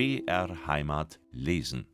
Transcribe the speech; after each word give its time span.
BR 0.00 0.66
Heimat 0.66 1.20
lesen. 1.30 1.84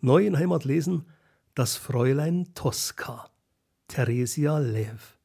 Neu 0.00 0.26
in 0.26 0.38
Heimat 0.38 0.64
lesen 0.64 1.04
das 1.54 1.76
Fräulein 1.76 2.54
Tosca, 2.54 3.28
Theresia 3.88 4.56
Lev. 4.56 5.18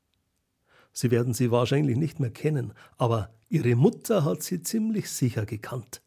Sie 0.91 1.09
werden 1.09 1.34
sie 1.34 1.52
wahrscheinlich 1.52 1.95
nicht 1.95 2.20
mehr 2.20 2.31
kennen, 2.31 2.73
aber 2.97 3.34
ihre 3.47 3.75
Mutter 3.75 4.25
hat 4.25 4.43
sie 4.43 4.61
ziemlich 4.61 5.09
sicher 5.09 5.45
gekannt. 5.45 6.02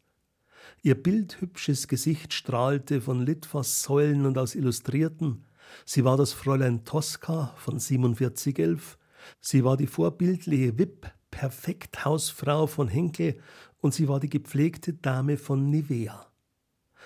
Ihr 0.83 0.93
bildhübsches 0.93 1.87
Gesicht 1.87 2.35
strahlte 2.35 3.01
von 3.01 3.25
Litfaßsäulen 3.25 4.27
und 4.27 4.37
aus 4.37 4.53
Illustrierten. 4.53 5.47
Sie 5.85 6.03
war 6.03 6.17
das 6.17 6.33
Fräulein 6.33 6.85
Tosca 6.85 7.55
von 7.57 7.79
4711. 7.79 8.99
Sie 9.41 9.63
war 9.63 9.75
die 9.75 9.87
vorbildliche 9.87 10.77
Wip, 10.77 11.11
Perfekthausfrau 11.31 12.67
von 12.67 12.87
Henkel 12.87 13.39
und 13.81 13.93
sie 13.93 14.07
war 14.07 14.19
die 14.19 14.29
gepflegte 14.29 14.93
Dame 14.93 15.37
von 15.37 15.69
Nivea. 15.69 16.25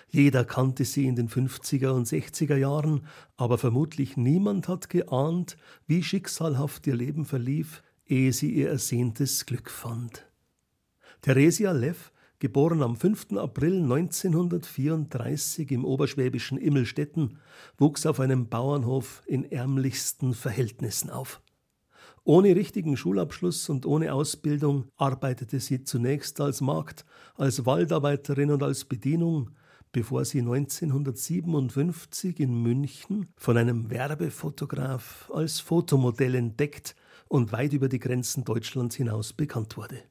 Jeder 0.09 0.45
kannte 0.45 0.86
sie 0.86 1.08
in 1.08 1.16
den 1.16 1.30
50er 1.30 1.90
und 1.90 2.08
60er 2.08 2.55
Jahren, 2.55 3.08
aber 3.38 3.58
vermutlich 3.58 4.18
niemand 4.18 4.68
hat 4.68 4.90
geahnt, 4.90 5.58
wie 5.88 6.04
schicksalhaft 6.04 6.86
ihr 6.88 6.96
Leben 6.96 7.26
verlief, 7.26 7.84
ehe 8.05 8.34
sie 8.34 8.52
ihr 8.52 8.70
ersehntes 8.70 9.46
Glück 9.46 9.70
fand. 9.70 10.26
Theresia 11.22 11.72
Leff, 11.72 12.12
geboren 12.40 12.84
am 12.84 12.98
5. 12.98 13.38
April 13.38 13.84
1934 13.84 15.71
im 15.71 15.85
oberschwäbischen 15.85 16.58
Immelstetten, 16.58 17.40
wuchs 17.77 18.05
auf 18.05 18.20
einem 18.20 18.49
Bauernhof 18.49 19.24
in 19.26 19.49
ärmlichsten 19.49 20.34
Verhältnissen 20.34 21.10
auf. 21.10 21.41
Ohne 22.26 22.55
richtigen 22.55 22.95
Schulabschluss 22.95 23.68
und 23.68 23.86
ohne 23.86 24.13
Ausbildung 24.13 24.86
arbeitete 24.95 25.59
sie 25.59 25.84
zunächst 25.84 26.40
als 26.40 26.62
Magd, 26.62 27.04
als 27.35 27.65
Waldarbeiterin 27.65 28.52
und 28.52 28.63
als 28.63 28.85
Bedienung, 28.85 29.49
bevor 29.91 30.24
sie 30.24 30.40
1957 30.40 32.40
in 32.40 32.62
München 32.62 33.27
von 33.35 33.57
einem 33.57 33.90
Werbefotograf 33.90 35.30
als 35.34 35.60
Fotomodell 35.60 36.35
entdeckt 36.35 36.96
und 37.27 37.52
weit 37.52 37.74
über 37.74 37.90
die 37.90 37.99
Grenzen 37.99 38.46
Deutschlands 38.46 38.96
hinaus 38.96 39.34
bekannt 39.34 39.76
wurde. 39.76 40.02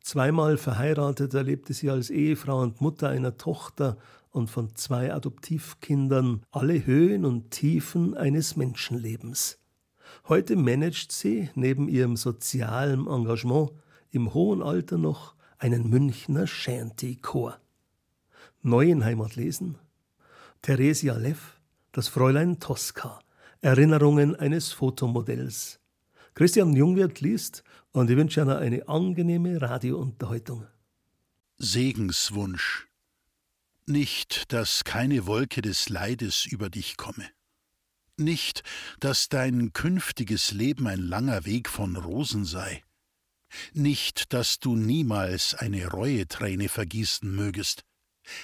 Zweimal 0.00 0.56
verheiratet 0.56 1.34
erlebte 1.34 1.74
sie 1.74 1.90
als 1.90 2.08
Ehefrau 2.08 2.62
und 2.62 2.80
Mutter 2.80 3.10
einer 3.10 3.36
Tochter 3.36 3.98
und 4.30 4.48
von 4.48 4.74
zwei 4.74 5.12
Adoptivkindern 5.12 6.46
alle 6.50 6.86
Höhen 6.86 7.26
und 7.26 7.50
Tiefen 7.50 8.14
eines 8.14 8.56
Menschenlebens. 8.56 9.58
Heute 10.28 10.56
managt 10.56 11.12
sie 11.12 11.50
neben 11.54 11.88
ihrem 11.88 12.16
sozialen 12.16 13.06
Engagement 13.06 13.70
im 14.10 14.34
hohen 14.34 14.62
Alter 14.62 14.98
noch 14.98 15.34
einen 15.58 15.88
Münchner 15.88 16.46
Shanty-Chor. 16.46 17.58
Neu 18.62 18.90
in 18.90 19.04
Heimat 19.04 19.36
lesen? 19.36 19.78
Theresia 20.62 21.16
Leff, 21.16 21.60
das 21.92 22.08
Fräulein 22.08 22.58
Tosca, 22.58 23.20
Erinnerungen 23.60 24.36
eines 24.36 24.72
Fotomodells. 24.72 25.80
Christian 26.34 26.74
Jungwirth 26.74 27.20
liest 27.20 27.62
und 27.92 28.10
ich 28.10 28.16
wünsche 28.16 28.42
Ihnen 28.42 28.50
eine 28.50 28.88
angenehme 28.88 29.60
Radiounterhaltung. 29.62 30.66
Segenswunsch. 31.58 32.88
Nicht, 33.86 34.52
dass 34.52 34.84
keine 34.84 35.26
Wolke 35.26 35.62
des 35.62 35.88
Leides 35.88 36.44
über 36.44 36.68
dich 36.68 36.96
komme. 36.96 37.24
Nicht, 38.18 38.62
dass 38.98 39.28
dein 39.28 39.72
künftiges 39.72 40.52
Leben 40.52 40.86
ein 40.86 41.00
langer 41.00 41.44
Weg 41.44 41.68
von 41.68 41.96
Rosen 41.96 42.44
sei. 42.44 42.82
Nicht, 43.72 44.32
dass 44.32 44.58
du 44.58 44.74
niemals 44.74 45.54
eine 45.54 45.88
Reueträne 45.88 46.68
vergießen 46.68 47.30
mögest. 47.30 47.84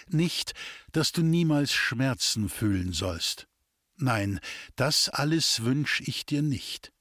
Nicht, 0.09 0.53
dass 0.93 1.13
du 1.13 1.23
niemals 1.23 1.73
Schmerzen 1.73 2.49
fühlen 2.49 2.93
sollst. 2.93 3.49
Nein, 3.97 4.41
das 4.77 5.09
alles 5.09 5.63
wünsch 5.63 6.03
ich 6.03 6.27
dir 6.27 6.43
nicht. 6.43 6.93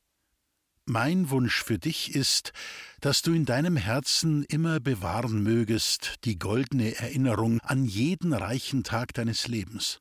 Mein 0.86 1.30
Wunsch 1.30 1.64
für 1.64 1.78
dich 1.78 2.16
ist, 2.16 2.54
dass 3.02 3.22
du 3.22 3.34
in 3.34 3.46
deinem 3.46 3.78
Herzen 3.78 4.44
immer 4.46 4.80
bewahren 4.80 5.44
mögest 5.44 6.16
die 6.26 6.40
goldene 6.40 6.96
Erinnerung 6.96 7.60
an 7.62 7.86
jeden 7.86 8.34
reichen 8.34 8.84
Tag 8.84 9.14
deines 9.14 9.48
Lebens, 9.48 10.00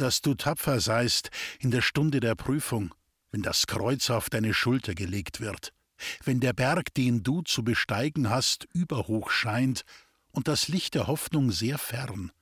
dass 0.00 0.22
du 0.22 0.34
tapfer 0.34 0.80
seist 0.80 1.30
in 1.58 1.70
der 1.70 1.82
Stunde 1.82 2.20
der 2.20 2.34
Prüfung, 2.34 2.94
wenn 3.30 3.42
das 3.42 3.66
Kreuz 3.66 4.10
auf 4.10 4.30
deine 4.30 4.54
Schulter 4.54 4.94
gelegt 4.94 5.40
wird, 5.40 5.72
wenn 6.24 6.40
der 6.40 6.52
Berg, 6.52 6.94
den 6.94 7.22
du 7.22 7.42
zu 7.42 7.62
besteigen 7.62 8.30
hast, 8.30 8.66
überhoch 8.72 9.30
scheint 9.30 9.84
und 10.32 10.48
das 10.48 10.68
Licht 10.68 10.94
der 10.94 11.06
Hoffnung 11.06 11.52
sehr 11.52 11.78
fern, 11.78 12.32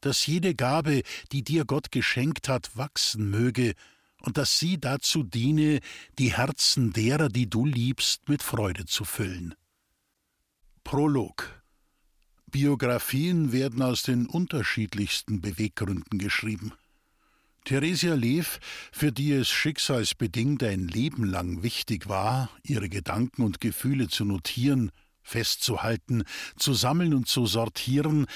dass 0.00 0.26
jede 0.26 0.54
Gabe, 0.54 1.02
die 1.32 1.42
dir 1.42 1.64
Gott 1.64 1.92
geschenkt 1.92 2.48
hat, 2.48 2.76
wachsen 2.76 3.30
möge 3.30 3.74
und 4.20 4.36
dass 4.36 4.58
sie 4.58 4.78
dazu 4.80 5.22
diene, 5.22 5.80
die 6.18 6.36
Herzen 6.36 6.92
derer, 6.92 7.28
die 7.28 7.48
du 7.48 7.66
liebst, 7.66 8.28
mit 8.28 8.42
Freude 8.42 8.86
zu 8.86 9.04
füllen. 9.04 9.54
Prolog 10.84 11.62
Biografien 12.48 13.52
werden 13.52 13.82
aus 13.82 14.02
den 14.02 14.26
unterschiedlichsten 14.26 15.40
Beweggründen 15.40 16.18
geschrieben. 16.18 16.72
Theresia 17.66 18.14
Lev, 18.14 18.60
für 18.92 19.10
die 19.10 19.32
es 19.32 19.48
schicksalsbedingt 19.48 20.62
ein 20.62 20.86
Leben 20.86 21.24
lang 21.24 21.64
wichtig 21.64 22.08
war, 22.08 22.48
ihre 22.62 22.88
Gedanken 22.88 23.42
und 23.42 23.60
Gefühle 23.60 24.06
zu 24.06 24.24
notieren, 24.24 24.92
festzuhalten, 25.24 26.22
zu 26.54 26.74
sammeln 26.74 27.12
und 27.12 27.26
zu 27.26 27.44
sortieren, 27.44 28.26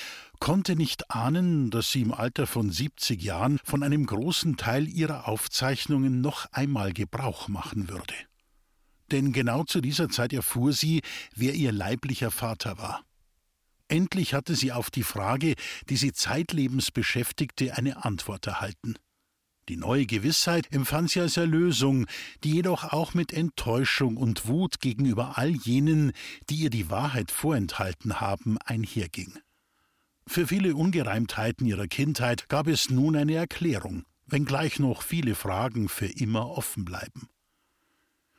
konnte 0.41 0.74
nicht 0.74 1.12
ahnen, 1.12 1.70
dass 1.70 1.92
sie 1.92 2.02
im 2.02 2.12
Alter 2.12 2.48
von 2.48 2.72
70 2.72 3.22
Jahren 3.22 3.60
von 3.62 3.84
einem 3.84 4.04
großen 4.04 4.56
Teil 4.56 4.88
ihrer 4.88 5.28
Aufzeichnungen 5.28 6.20
noch 6.20 6.47
einmal 6.50 6.92
Gebrauch 6.92 7.47
machen 7.47 7.88
würde. 7.88 8.14
Denn 9.12 9.32
genau 9.32 9.62
zu 9.62 9.80
dieser 9.80 10.08
Zeit 10.08 10.32
erfuhr 10.32 10.72
sie, 10.72 11.02
wer 11.36 11.54
ihr 11.54 11.70
leiblicher 11.70 12.32
Vater 12.32 12.78
war. 12.78 13.04
Endlich 13.86 14.34
hatte 14.34 14.56
sie 14.56 14.72
auf 14.72 14.91
die 14.91 15.04
Frage, 15.04 15.54
die 15.88 15.97
sie 15.97 16.12
zeitlebens 16.12 16.91
beschäftigte, 16.91 17.76
eine 17.76 18.04
Antwort 18.04 18.48
erhalten. 18.48 18.97
Die 19.70 19.76
neue 19.76 20.04
Gewissheit 20.04 20.72
empfand 20.72 21.10
sie 21.10 21.20
als 21.20 21.36
Erlösung, 21.36 22.06
die 22.42 22.54
jedoch 22.54 22.92
auch 22.92 23.14
mit 23.14 23.32
Enttäuschung 23.32 24.16
und 24.16 24.48
Wut 24.48 24.81
gegenüber 24.81 25.38
all 25.38 25.50
jenen, 25.50 26.10
die 26.48 26.56
ihr 26.56 26.70
die 26.70 26.91
Wahrheit 26.91 27.31
vorenthalten 27.31 28.20
haben, 28.20 28.59
einherging. 28.59 29.38
Für 30.26 30.48
viele 30.48 30.75
Ungereimtheiten 30.75 31.69
ihrer 31.69 31.86
Kindheit 31.86 32.48
gab 32.48 32.66
es 32.66 32.91
nun 32.91 33.14
eine 33.14 33.34
Erklärung, 33.34 34.03
wenngleich 34.26 34.80
noch 34.80 35.03
viele 35.03 35.36
Fragen 35.36 35.88
für 35.88 36.06
immer 36.06 36.50
offen 36.50 36.84
bleiben. 36.84 37.28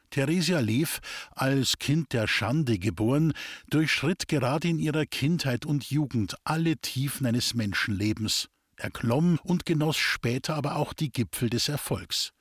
Theresia 0.10 0.60
Lev, 0.60 1.00
als 1.32 1.80
Kind 1.80 2.12
der 2.12 2.28
Schande 2.28 2.78
geboren, 2.78 3.32
durchschritt 3.70 4.28
gerade 4.28 4.68
in 4.68 4.80
ihrer 4.80 5.06
Kindheit 5.06 5.66
und 5.66 5.90
Jugend 5.90 6.36
alle 6.44 6.76
Tiefen 6.76 7.26
eines 7.26 7.54
Menschenlebens, 7.54 8.50
erklomm 8.82 9.40
und 9.44 9.66
genoss 9.66 9.98
später 9.98 10.56
aber 10.56 10.76
auch 10.76 10.94
die 10.94 11.12
Gipfel 11.12 11.50
des 11.50 11.70
Erfolgs. 11.70 12.34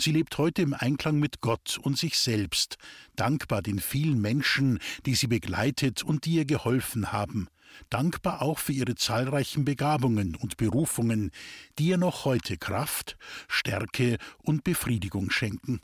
Sie 0.00 0.12
lebt 0.12 0.38
heute 0.38 0.62
im 0.62 0.74
Einklang 0.74 1.18
mit 1.18 1.40
Gott 1.40 1.76
und 1.82 1.98
sich 1.98 2.18
selbst, 2.18 2.78
dankbar 3.16 3.62
den 3.62 3.80
vielen 3.80 4.20
Menschen, 4.20 4.78
die 5.06 5.16
sie 5.16 5.26
begleitet 5.26 6.04
und 6.04 6.24
die 6.24 6.34
ihr 6.34 6.44
geholfen 6.44 7.10
haben, 7.10 7.48
dankbar 7.90 8.40
auch 8.42 8.60
für 8.60 8.72
ihre 8.72 8.94
zahlreichen 8.94 9.64
Begabungen 9.64 10.36
und 10.36 10.56
Berufungen, 10.56 11.32
die 11.78 11.88
ihr 11.88 11.98
noch 11.98 12.24
heute 12.24 12.58
Kraft, 12.58 13.16
Stärke 13.48 14.18
und 14.38 14.62
Befriedigung 14.62 15.30
schenken. 15.30 15.80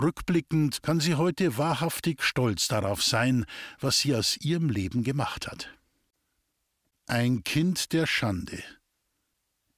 Rückblickend 0.00 0.82
kann 0.84 1.00
sie 1.00 1.16
heute 1.16 1.58
wahrhaftig 1.58 2.22
stolz 2.22 2.68
darauf 2.68 3.02
sein, 3.02 3.44
was 3.80 3.98
sie 3.98 4.14
aus 4.14 4.36
ihrem 4.36 4.70
Leben 4.70 5.02
gemacht 5.02 5.48
hat. 5.48 5.68
Ein 7.06 7.42
Kind 7.42 7.92
der 7.92 8.06
Schande. 8.06 8.62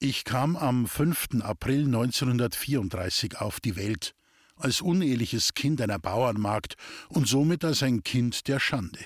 Ich 0.01 0.25
kam 0.25 0.57
am 0.57 0.87
5. 0.87 1.41
April 1.43 1.85
1934 1.85 3.41
auf 3.41 3.61
die 3.61 3.77
Welt, 3.77 4.15
als 4.57 4.81
uneheliches 4.81 5.55
Kind 5.55 5.81
einer 5.81 5.99
Bauernmagd 5.99 6.75
und 7.09 7.29
somit 7.29 7.65
als 7.65 7.83
ein 7.83 8.03
Kind 8.03 8.49
der 8.49 8.59
Schande. 8.59 9.05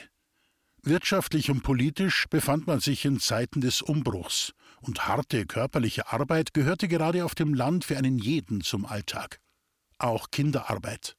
Wirtschaftlich 0.82 1.50
und 1.50 1.62
politisch 1.62 2.26
befand 2.30 2.66
man 2.66 2.80
sich 2.80 3.04
in 3.04 3.20
Zeiten 3.20 3.60
des 3.60 3.82
Umbruchs, 3.82 4.54
und 4.80 5.06
harte 5.06 5.44
körperliche 5.44 6.12
Arbeit 6.12 6.54
gehörte 6.54 6.88
gerade 6.88 7.24
auf 7.24 7.34
dem 7.34 7.52
Land 7.52 7.84
für 7.84 7.96
einen 7.98 8.18
jeden 8.18 8.62
zum 8.62 8.86
Alltag. 8.86 9.40
Auch 9.98 10.30
Kinderarbeit. 10.30 11.17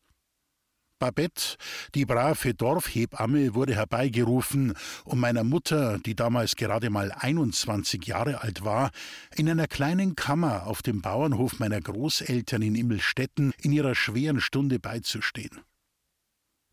Babette, 0.99 1.55
die 1.95 2.05
brave 2.05 2.53
Dorfhebamme, 2.53 3.55
wurde 3.55 3.73
herbeigerufen, 3.73 4.73
um 5.05 5.19
meiner 5.19 5.43
Mutter, 5.43 5.97
die 5.99 6.15
damals 6.15 6.55
gerade 6.55 6.89
mal 6.89 7.11
21 7.11 8.05
Jahre 8.05 8.41
alt 8.41 8.63
war, 8.63 8.91
in 9.35 9.49
einer 9.49 9.67
kleinen 9.67 10.15
Kammer 10.15 10.67
auf 10.67 10.81
dem 10.81 11.01
Bauernhof 11.01 11.59
meiner 11.59 11.79
Großeltern 11.79 12.61
in 12.61 12.75
Immelstetten 12.75 13.53
in 13.61 13.71
ihrer 13.71 13.95
schweren 13.95 14.41
Stunde 14.41 14.79
beizustehen. 14.79 15.61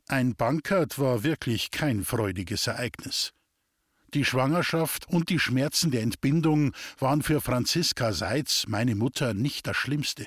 Ein 0.09 0.35
Bankert 0.35 0.99
war 0.99 1.25
wirklich 1.25 1.71
kein 1.71 2.05
freudiges 2.05 2.67
Ereignis. 2.67 3.33
Die 4.15 4.25
Schwangerschaft 4.25 5.09
und 5.09 5.31
die 5.31 5.39
Schmerzen 5.39 5.91
der 5.91 6.03
Entbindung 6.03 6.73
waren 6.99 7.23
für 7.23 7.41
Franziska 7.41 8.13
Seitz, 8.13 8.65
meine 8.69 8.95
Mutter, 8.95 9.35
nicht 9.35 9.67
das 9.67 9.77
Schlimmste. 9.77 10.27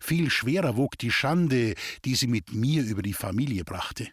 Viel 0.00 0.30
schwerer 0.30 0.76
wog 0.76 0.98
die 0.98 1.10
Schande, 1.10 1.74
die 2.04 2.14
sie 2.14 2.26
mit 2.26 2.52
mir 2.52 2.84
über 2.84 3.02
die 3.02 3.14
Familie 3.14 3.64
brachte. 3.64 4.08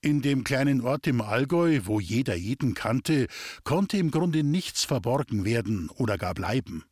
In 0.00 0.22
dem 0.22 0.44
kleinen 0.44 0.82
Ort 0.82 1.06
im 1.06 1.20
Allgäu, 1.20 1.80
wo 1.84 1.98
jeder 1.98 2.36
jeden 2.36 2.74
kannte, 2.74 3.26
konnte 3.64 3.96
im 3.96 4.10
Grunde 4.10 4.44
nichts 4.44 4.84
verborgen 4.84 5.44
werden 5.44 5.88
oder 5.90 6.16
gar 6.18 6.34
bleiben. 6.34 6.84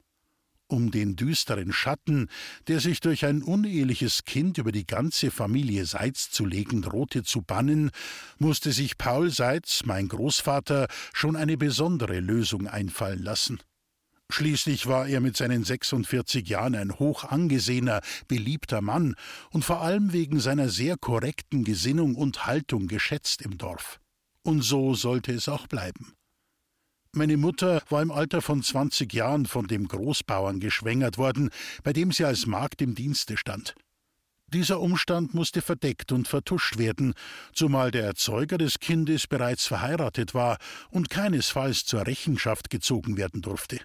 Um 0.66 0.90
den 0.90 1.14
düsteren 1.14 1.72
Schatten, 1.72 2.28
der 2.66 2.81
sich 2.81 3.00
durch 3.00 3.26
ein 3.26 3.42
uneheliches 3.42 4.25
Kind 4.25 4.56
über 4.58 4.72
die 4.72 4.86
ganze 4.86 5.31
Familie 5.31 5.84
Seitz 5.84 6.31
zu 6.31 6.46
legen 6.46 6.82
drohte, 6.82 7.22
zu 7.22 7.42
bannen, 7.42 7.90
musste 8.38 8.72
sich 8.72 8.96
Paul 8.96 9.31
Seitz, 9.31 9.82
mein 9.84 10.08
Großvater, 10.08 10.88
schon 11.12 11.36
eine 11.36 11.58
besondere 11.58 12.19
Lösung 12.19 12.66
einfallen 12.66 13.22
lassen. 13.22 13.60
Schließlich 14.36 14.88
war 14.88 15.06
er 15.06 15.20
mit 15.20 15.36
seinen 15.36 15.62
46 15.62 16.48
Jahren 16.48 16.75
ein 16.75 16.98
hoch 16.98 17.22
angesehener, 17.22 18.00
beliebter 18.26 18.81
Mann 18.81 19.14
und 19.50 19.64
vor 19.64 19.81
allem 19.81 20.12
wegen 20.12 20.40
seiner 20.40 20.70
sehr 20.70 20.96
korrekten 20.96 21.62
Gesinnung 21.62 22.16
und 22.16 22.44
Haltung 22.44 22.88
geschätzt 22.88 23.42
im 23.42 23.58
Dorf. 23.58 24.00
Und 24.42 24.62
so 24.62 24.94
sollte 24.94 25.31
es 25.32 25.48
auch 25.48 25.69
bleiben. 25.69 26.14
Meine 27.12 27.36
Mutter 27.36 27.81
war 27.90 28.02
im 28.02 28.10
Alter 28.10 28.42
von 28.42 28.60
20 28.60 29.12
Jahren 29.12 29.46
von 29.46 29.69
dem 29.69 29.86
Großbauern 29.86 30.58
geschwängert 30.58 31.16
worden, 31.16 31.50
bei 31.84 31.92
dem 31.92 32.10
sie 32.10 32.25
als 32.25 32.46
Magd 32.46 32.82
im 32.82 32.96
Dienste 32.96 33.36
stand. 33.36 33.76
Dieser 34.48 34.81
Umstand 34.81 35.32
musste 35.32 35.62
verdeckt 35.62 36.10
und 36.10 36.26
vertuscht 36.26 36.76
werden, 36.76 37.14
zumal 37.52 37.92
der 37.92 38.02
Erzeuger 38.02 38.58
des 38.58 38.81
Kindes 38.81 39.28
bereits 39.28 39.64
verheiratet 39.64 40.34
war 40.34 40.58
und 40.90 41.08
keinesfalls 41.08 41.84
zur 41.84 42.04
Rechenschaft 42.08 42.69
gezogen 42.69 43.16
werden 43.16 43.40
durfte. 43.40 43.78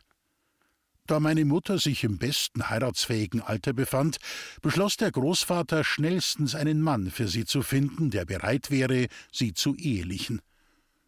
Da 1.10 1.20
meine 1.20 1.44
Mutter 1.44 1.80
sich 1.80 2.04
im 2.04 2.20
besten 2.20 2.70
heiratsfähigen 2.70 3.42
Alter 3.42 3.74
befand, 3.74 4.18
beschloss 4.62 4.96
der 4.96 5.10
Großvater 5.10 5.84
schnellstens 5.84 6.54
einen 6.54 6.84
Mann 6.84 7.10
für 7.10 7.28
sie 7.28 7.46
zu 7.46 7.64
finden, 7.64 8.12
der 8.12 8.26
bereit 8.26 8.70
wäre, 8.70 9.08
sie 9.32 9.56
zu 9.56 9.76
ehelichen. 9.76 10.40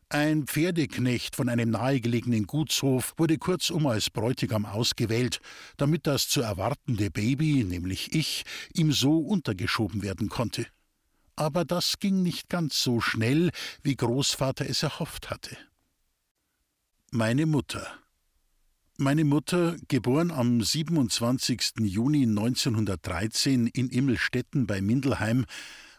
Ein 0.09 0.47
Pferdeknecht 0.47 1.35
von 1.35 1.49
einem 1.49 1.69
nahegelegenen 1.69 2.47
Gutshof 2.47 3.13
wurde 3.17 3.37
kurzum 3.37 3.85
als 3.85 4.09
Bräutigam 4.09 4.65
ausgewählt, 4.65 5.39
damit 5.77 6.07
das 6.07 6.27
zu 6.27 6.41
erwartende 6.41 7.11
Baby, 7.11 7.63
nämlich 7.63 8.15
ich, 8.15 8.43
ihm 8.73 8.91
so 8.91 9.19
untergeschoben 9.19 10.01
werden 10.01 10.29
konnte. 10.29 10.65
Aber 11.35 11.63
das 11.63 11.99
ging 11.99 12.23
nicht 12.23 12.49
ganz 12.49 12.81
so 12.81 13.01
schnell, 13.01 13.51
wie 13.83 13.97
Großvater 13.97 14.67
es 14.67 14.81
erhofft 14.81 15.29
hatte. 15.29 15.55
Meine 17.11 17.45
Mutter 17.45 18.00
meine 19.01 19.25
Mutter, 19.25 19.77
geboren 19.87 20.29
am 20.29 20.61
27. 20.61 21.73
Juni 21.79 22.23
1913 22.23 23.65
in 23.65 23.89
Immelstetten 23.89 24.67
bei 24.67 24.79
Mindelheim, 24.79 25.45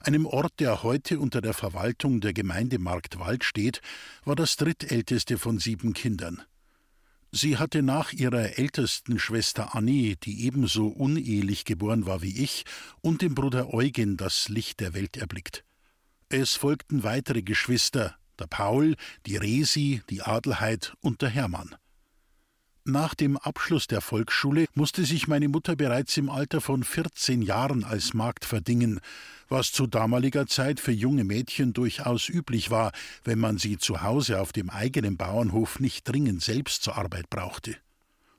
einem 0.00 0.24
Ort, 0.24 0.60
der 0.60 0.84
heute 0.84 1.18
unter 1.18 1.40
der 1.40 1.52
Verwaltung 1.52 2.20
der 2.20 2.32
Gemeinde 2.32 2.78
Marktwald 2.78 3.42
steht, 3.42 3.80
war 4.24 4.36
das 4.36 4.56
drittälteste 4.56 5.36
von 5.36 5.58
sieben 5.58 5.94
Kindern. 5.94 6.42
Sie 7.32 7.58
hatte 7.58 7.82
nach 7.82 8.12
ihrer 8.12 8.58
ältesten 8.58 9.18
Schwester 9.18 9.74
Annie, 9.74 10.14
die 10.16 10.44
ebenso 10.44 10.86
unehelich 10.86 11.64
geboren 11.64 12.06
war 12.06 12.22
wie 12.22 12.40
ich, 12.40 12.64
und 13.00 13.20
dem 13.20 13.34
Bruder 13.34 13.74
Eugen 13.74 14.16
das 14.16 14.48
Licht 14.48 14.78
der 14.78 14.94
Welt 14.94 15.16
erblickt. 15.16 15.64
Es 16.28 16.54
folgten 16.54 17.02
weitere 17.02 17.42
Geschwister, 17.42 18.14
der 18.38 18.46
Paul, 18.46 18.94
die 19.26 19.36
Resi, 19.36 20.02
die 20.08 20.22
Adelheid 20.22 20.94
und 21.00 21.20
der 21.22 21.30
Hermann. 21.30 21.74
Nach 22.84 23.14
dem 23.14 23.36
Abschluss 23.36 23.86
der 23.86 24.00
Volksschule 24.00 24.66
musste 24.74 25.04
sich 25.04 25.28
meine 25.28 25.48
Mutter 25.48 25.76
bereits 25.76 26.16
im 26.16 26.28
Alter 26.28 26.60
von 26.60 26.82
14 26.82 27.40
Jahren 27.40 27.84
als 27.84 28.12
Magd 28.12 28.44
verdingen, 28.44 28.98
was 29.48 29.70
zu 29.70 29.86
damaliger 29.86 30.48
Zeit 30.48 30.80
für 30.80 30.90
junge 30.90 31.22
Mädchen 31.22 31.74
durchaus 31.74 32.28
üblich 32.28 32.72
war, 32.72 32.90
wenn 33.22 33.38
man 33.38 33.58
sie 33.58 33.78
zu 33.78 34.02
Hause 34.02 34.40
auf 34.40 34.52
dem 34.52 34.68
eigenen 34.68 35.16
Bauernhof 35.16 35.78
nicht 35.78 36.08
dringend 36.08 36.42
selbst 36.42 36.82
zur 36.82 36.96
Arbeit 36.96 37.30
brauchte. 37.30 37.76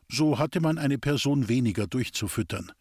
So 0.10 0.40
hatte 0.40 0.60
man 0.60 0.78
eine 0.78 0.98
Person 0.98 1.48
weniger 1.48 1.88
durchzufüttern. 1.88 2.74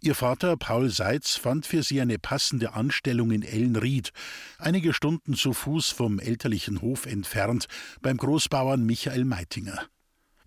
Ihr 0.00 0.14
Vater 0.14 0.56
Paul 0.56 0.90
Seitz 0.90 1.34
fand 1.34 1.66
für 1.66 1.82
sie 1.82 2.00
eine 2.00 2.20
passende 2.20 2.74
Anstellung 2.74 3.32
in 3.32 3.42
Ellenried, 3.42 4.12
einige 4.58 4.94
Stunden 4.94 5.34
zu 5.34 5.54
Fuß 5.54 5.90
vom 5.90 6.20
elterlichen 6.20 6.80
Hof 6.82 7.04
entfernt, 7.06 7.66
beim 8.00 8.16
Großbauern 8.16 8.86
Michael 8.86 9.24
Meitinger. 9.24 9.88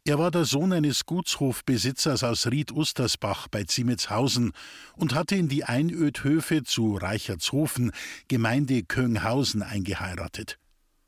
Er 0.04 0.18
war 0.18 0.32
der 0.32 0.46
Sohn 0.46 0.74
eines 0.74 1.06
Gutshofbesitzers 1.06 2.24
aus 2.24 2.48
Ried-Ustersbach 2.48 3.48
bei 3.50 3.66
Ziemetshausen 3.66 4.52
und 4.96 5.14
hatte 5.14 5.36
in 5.36 5.48
die 5.48 5.64
Einödhöfe 5.64 6.64
zu 6.64 6.96
Reichertshofen, 6.96 7.92
Gemeinde 8.28 8.82
Könghausen, 8.82 9.62
eingeheiratet. 9.62 10.58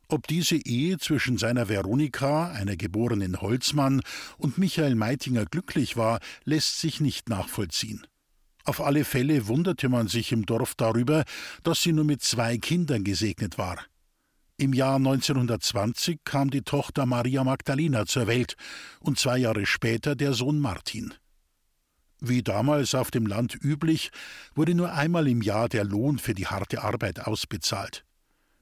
Ob 0.09 0.27
diese 0.27 0.57
Ehe 0.57 0.99
zwischen 0.99 1.39
seiner 1.39 1.69
Veronika, 1.69 2.51
einer 2.51 2.75
geborenen 2.75 3.41
Holzmann, 3.41 4.01
und 4.37 4.59
Michael 4.59 4.93
Meitinger 4.93 5.45
glücklich 5.45 5.97
war, 5.97 6.19
lässt 6.43 6.79
sich 6.79 6.99
nicht 6.99 7.29
nachvollziehen. 7.29 8.05
Auf 8.63 8.79
alle 8.79 9.05
Fälle 9.05 9.47
wunderte 9.47 9.89
man 9.89 10.07
sich 10.07 10.31
im 10.31 10.45
Dorf 10.45 10.75
darüber, 10.75 11.23
dass 11.63 11.81
sie 11.81 11.93
nur 11.93 12.05
mit 12.05 12.21
zwei 12.21 12.59
Kindern 12.59 13.03
gesegnet 13.03 13.57
war. 13.57 13.79
Im 14.63 14.71
Jahr 14.71 14.95
1920 14.95 16.19
kam 16.23 16.49
die 16.49 16.61
Tochter 16.61 17.05
Maria 17.05 17.43
Magdalena 17.43 18.05
zur 18.05 18.27
Welt 18.27 18.55
und 19.01 19.19
zwei 19.19 19.37
Jahre 19.37 19.65
später 19.65 20.15
der 20.15 20.31
Sohn 20.33 20.57
Martin. 20.57 21.13
Wie 22.21 22.43
damals 22.43 22.95
auf 22.95 23.11
dem 23.11 23.25
Land 23.25 23.57
üblich, 23.61 24.09
wurde 24.55 24.73
nur 24.73 24.93
einmal 24.93 25.27
im 25.27 25.41
Jahr 25.41 25.67
der 25.67 25.83
Lohn 25.83 26.17
für 26.17 26.33
die 26.33 26.47
harte 26.47 26.81
Arbeit 26.81 27.27
ausbezahlt. 27.27 28.05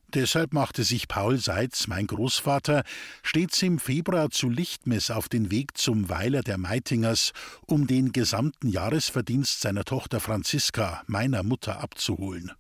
Deshalb 0.08 0.54
machte 0.54 0.84
sich 0.84 1.08
Paul 1.08 1.38
Seitz, 1.38 1.86
mein 1.86 2.08
Großvater, 2.08 2.82
stets 3.22 3.62
im 3.62 3.78
Februar 3.78 4.32
zu 4.32 4.50
Lichtmess 4.50 5.12
auf 5.12 5.30
den 5.30 5.52
Weg 5.52 5.78
zum 5.78 6.10
Weiler 6.10 6.42
der 6.42 6.58
Meitingers, 6.58 7.32
um 7.68 7.86
den 7.86 8.12
gesamten 8.12 8.70
Jahresverdienst 8.70 9.62
seiner 9.62 9.86
Tochter 9.86 10.20
Franziska, 10.20 11.04
meiner 11.06 11.44
Mutter, 11.44 11.80
abzuholen. 11.80 12.54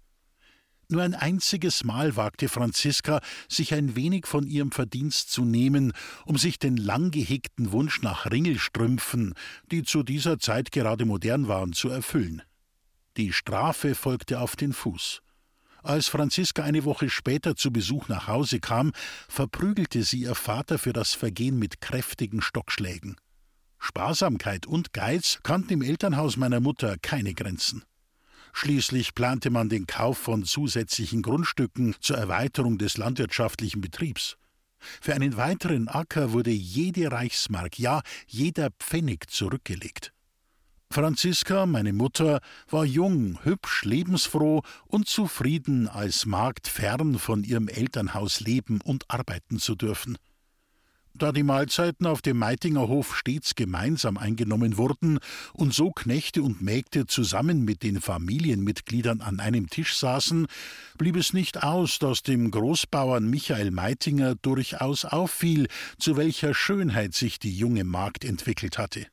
Nur 0.91 1.03
ein 1.03 1.15
einziges 1.15 1.85
Mal 1.85 2.17
wagte 2.17 2.49
Franziska, 2.49 3.21
sich 3.47 3.73
ein 3.73 3.95
wenig 3.95 4.27
von 4.27 4.45
ihrem 4.45 4.71
Verdienst 4.71 5.31
zu 5.31 5.45
nehmen, 5.45 5.93
um 6.25 6.37
sich 6.37 6.59
den 6.59 6.75
lang 6.75 7.11
gehegten 7.11 7.71
Wunsch 7.71 8.01
nach 8.01 8.29
Ringelstrümpfen, 8.29 9.33
die 9.71 9.83
zu 9.83 10.03
dieser 10.03 10.37
Zeit 10.37 10.73
gerade 10.73 11.05
modern 11.05 11.47
waren, 11.47 11.71
zu 11.71 11.87
erfüllen. 11.87 12.41
Die 13.15 13.31
Strafe 13.31 13.95
folgte 13.95 14.41
auf 14.41 14.57
den 14.57 14.73
Fuß. 14.73 15.21
Als 15.81 16.09
Franziska 16.09 16.63
eine 16.63 16.83
Woche 16.83 17.09
später 17.09 17.55
zu 17.55 17.71
Besuch 17.71 18.09
nach 18.09 18.27
Hause 18.27 18.59
kam, 18.59 18.91
verprügelte 19.29 20.03
sie 20.03 20.23
ihr 20.23 20.35
Vater 20.35 20.77
für 20.77 20.93
das 20.93 21.13
Vergehen 21.13 21.57
mit 21.57 21.79
kräftigen 21.79 22.41
Stockschlägen. 22.41 23.15
Sparsamkeit 23.79 24.67
und 24.67 24.93
Geiz 24.93 25.39
kannten 25.41 25.73
im 25.73 25.81
Elternhaus 25.81 26.35
meiner 26.35 26.59
Mutter 26.59 26.97
keine 27.01 27.33
Grenzen. 27.33 27.83
Schließlich 28.53 29.15
plante 29.15 29.49
man 29.49 29.69
den 29.69 29.87
Kauf 29.87 30.17
von 30.17 30.43
zusätzlichen 30.43 31.21
Grundstücken 31.21 31.95
zur 31.99 32.17
Erweiterung 32.17 32.77
des 32.77 32.97
landwirtschaftlichen 32.97 33.81
Betriebs. 33.81 34.37
Für 34.99 35.13
einen 35.13 35.37
weiteren 35.37 35.87
Acker 35.87 36.31
wurde 36.31 36.51
jede 36.51 37.11
Reichsmark, 37.11 37.77
ja 37.77 38.01
jeder 38.27 38.69
Pfennig 38.79 39.29
zurückgelegt. 39.29 40.11
Franziska, 40.91 41.65
meine 41.65 41.93
Mutter, 41.93 42.41
war 42.69 42.83
jung, 42.83 43.39
hübsch, 43.43 43.85
lebensfroh 43.85 44.61
und 44.87 45.07
zufrieden, 45.07 45.87
als 45.87 46.25
Magd 46.25 46.67
fern 46.67 47.17
von 47.17 47.45
ihrem 47.45 47.69
Elternhaus 47.69 48.41
leben 48.41 48.81
und 48.81 49.05
arbeiten 49.09 49.57
zu 49.59 49.75
dürfen. 49.75 50.17
Da 51.13 51.31
die 51.31 51.43
Mahlzeiten 51.43 52.07
auf 52.07 52.21
dem 52.21 52.37
Meitinger 52.37 52.87
Hof 52.87 53.17
stets 53.17 53.55
gemeinsam 53.55 54.17
eingenommen 54.17 54.77
wurden 54.77 55.19
und 55.53 55.73
so 55.73 55.91
Knechte 55.91 56.41
und 56.41 56.61
Mägde 56.61 57.05
zusammen 57.05 57.65
mit 57.65 57.83
den 57.83 57.99
Familienmitgliedern 57.99 59.21
an 59.21 59.39
einem 59.39 59.69
Tisch 59.69 59.97
saßen, 59.97 60.47
blieb 60.97 61.17
es 61.17 61.33
nicht 61.33 61.63
aus, 61.63 61.99
dass 61.99 62.23
dem 62.23 62.49
Großbauern 62.49 63.29
Michael 63.29 63.71
Meitinger 63.71 64.35
durchaus 64.35 65.03
auffiel, 65.03 65.67
zu 65.99 66.15
welcher 66.15 66.53
Schönheit 66.53 67.13
sich 67.13 67.39
die 67.39 67.55
junge 67.55 67.83
Magd 67.83 68.23
entwickelt 68.23 68.77
hatte. 68.77 69.05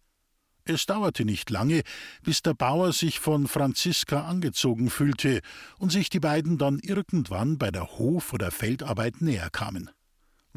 Es 0.64 0.84
dauerte 0.84 1.24
nicht 1.24 1.50
lange, 1.50 1.82
bis 2.22 2.42
der 2.42 2.52
Bauer 2.54 2.92
sich 2.92 3.20
von 3.20 3.48
Franziska 3.48 4.26
angezogen 4.26 4.90
fühlte 4.90 5.40
und 5.78 5.90
sich 5.90 6.10
die 6.10 6.20
beiden 6.20 6.58
dann 6.58 6.78
irgendwann 6.78 7.56
bei 7.58 7.70
der 7.70 7.98
Hof- 7.98 8.34
oder 8.34 8.50
Feldarbeit 8.50 9.22
näher 9.22 9.48
kamen. 9.50 9.90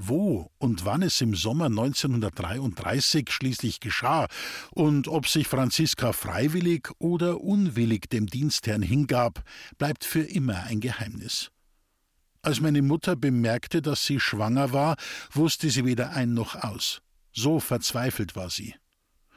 Wo 0.07 0.49
und 0.57 0.83
wann 0.83 1.03
es 1.03 1.21
im 1.21 1.35
Sommer 1.35 1.65
1933 1.65 3.29
schließlich 3.29 3.79
geschah 3.79 4.27
und 4.71 5.07
ob 5.07 5.27
sich 5.27 5.47
Franziska 5.47 6.11
freiwillig 6.11 6.89
oder 6.97 7.41
unwillig 7.41 8.09
dem 8.09 8.25
Dienstherrn 8.25 8.81
hingab, 8.81 9.43
bleibt 9.77 10.03
für 10.03 10.23
immer 10.23 10.63
ein 10.63 10.79
Geheimnis. 10.79 11.51
Als 12.41 12.61
meine 12.61 12.81
Mutter 12.81 13.15
bemerkte, 13.15 13.83
dass 13.83 14.03
sie 14.03 14.19
schwanger 14.19 14.73
war, 14.73 14.95
wusste 15.31 15.69
sie 15.69 15.85
weder 15.85 16.11
ein 16.11 16.33
noch 16.33 16.55
aus. 16.55 17.01
So 17.31 17.59
verzweifelt 17.59 18.35
war 18.35 18.49
sie. 18.49 18.73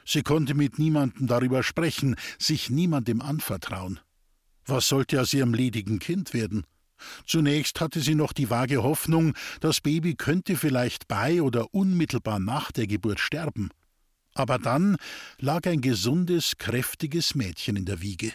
Sie 0.06 0.22
konnte 0.22 0.54
mit 0.54 0.78
niemandem 0.78 1.26
darüber 1.26 1.62
sprechen, 1.62 2.16
sich 2.38 2.70
niemandem 2.70 3.20
anvertrauen. 3.20 4.00
Was 4.64 4.88
sollte 4.88 5.20
aus 5.20 5.34
ihrem 5.34 5.52
ledigen 5.52 5.98
Kind 5.98 6.32
werden? 6.32 6.64
Zunächst 7.26 7.80
hatte 7.80 8.00
sie 8.00 8.14
noch 8.14 8.32
die 8.32 8.50
vage 8.50 8.82
Hoffnung, 8.82 9.34
das 9.60 9.80
Baby 9.80 10.14
könnte 10.14 10.56
vielleicht 10.56 11.08
bei 11.08 11.42
oder 11.42 11.74
unmittelbar 11.74 12.38
nach 12.38 12.72
der 12.72 12.86
Geburt 12.86 13.20
sterben. 13.20 13.70
Aber 14.34 14.58
dann 14.58 14.96
lag 15.38 15.66
ein 15.66 15.80
gesundes, 15.80 16.58
kräftiges 16.58 17.34
Mädchen 17.34 17.76
in 17.76 17.84
der 17.84 18.00
Wiege. 18.00 18.32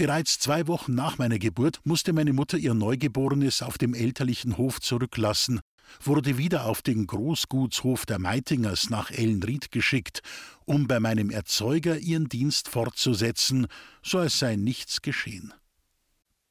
Bereits 0.00 0.38
zwei 0.38 0.66
Wochen 0.66 0.94
nach 0.94 1.18
meiner 1.18 1.38
Geburt 1.38 1.80
musste 1.84 2.14
meine 2.14 2.32
Mutter 2.32 2.56
ihr 2.56 2.72
Neugeborenes 2.72 3.60
auf 3.60 3.76
dem 3.76 3.92
elterlichen 3.92 4.56
Hof 4.56 4.80
zurücklassen, 4.80 5.60
wurde 6.02 6.38
wieder 6.38 6.64
auf 6.64 6.80
den 6.80 7.06
Großgutshof 7.06 8.06
der 8.06 8.18
Meitingers 8.18 8.88
nach 8.88 9.10
Ellenried 9.10 9.70
geschickt, 9.70 10.22
um 10.64 10.86
bei 10.86 11.00
meinem 11.00 11.28
Erzeuger 11.28 11.98
ihren 11.98 12.30
Dienst 12.30 12.68
fortzusetzen, 12.68 13.66
so 14.02 14.18
als 14.18 14.38
sei 14.38 14.56
nichts 14.56 15.02
geschehen. 15.02 15.52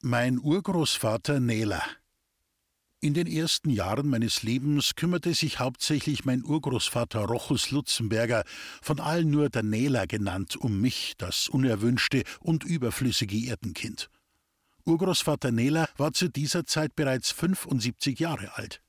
Mein 0.02 0.38
Urgroßvater 0.38 1.40
Nela 1.40 1.82
in 3.02 3.14
den 3.14 3.26
ersten 3.26 3.70
Jahren 3.70 4.08
meines 4.08 4.42
Lebens 4.42 4.94
kümmerte 4.94 5.32
sich 5.32 5.58
hauptsächlich 5.58 6.26
mein 6.26 6.44
Urgroßvater 6.44 7.20
Rochus 7.20 7.70
Lutzenberger, 7.70 8.44
von 8.82 9.00
allen 9.00 9.30
nur 9.30 9.48
der 9.48 9.62
Nähler 9.62 10.06
genannt, 10.06 10.56
um 10.56 10.82
mich, 10.82 11.14
das 11.16 11.48
unerwünschte 11.48 12.24
und 12.40 12.62
überflüssige 12.62 13.38
Erdenkind. 13.48 14.10
Urgroßvater 14.84 15.50
Nähler 15.50 15.88
war 15.96 16.12
zu 16.12 16.28
dieser 16.28 16.66
Zeit 16.66 16.94
bereits 16.94 17.30
75 17.30 18.18
Jahre 18.18 18.56
alt. 18.56 18.82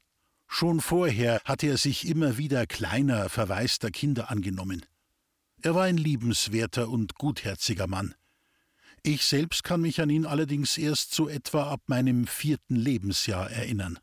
Schon 0.47 0.81
vorher 0.81 1.41
hatte 1.45 1.67
er 1.67 1.77
sich 1.77 2.05
immer 2.05 2.37
wieder 2.37 2.65
kleiner, 2.67 3.29
verwaister 3.29 3.91
Kinder 3.91 4.29
angenommen. 4.29 4.85
Er 5.61 5.73
war 5.73 5.83
ein 5.83 5.97
liebenswerter 5.97 6.89
und 6.89 7.15
gutherziger 7.15 7.87
Mann. 7.87 8.13
Ich 9.03 9.25
selbst 9.25 9.63
kann 9.63 9.81
mich 9.81 9.99
an 9.99 10.11
ihn 10.11 10.27
allerdings 10.27 10.77
erst 10.77 11.13
so 11.15 11.27
etwa 11.27 11.71
ab 11.71 11.81
meinem 11.87 12.27
vierten 12.27 12.75
Lebensjahr 12.75 13.49
erinnern. 13.49 13.97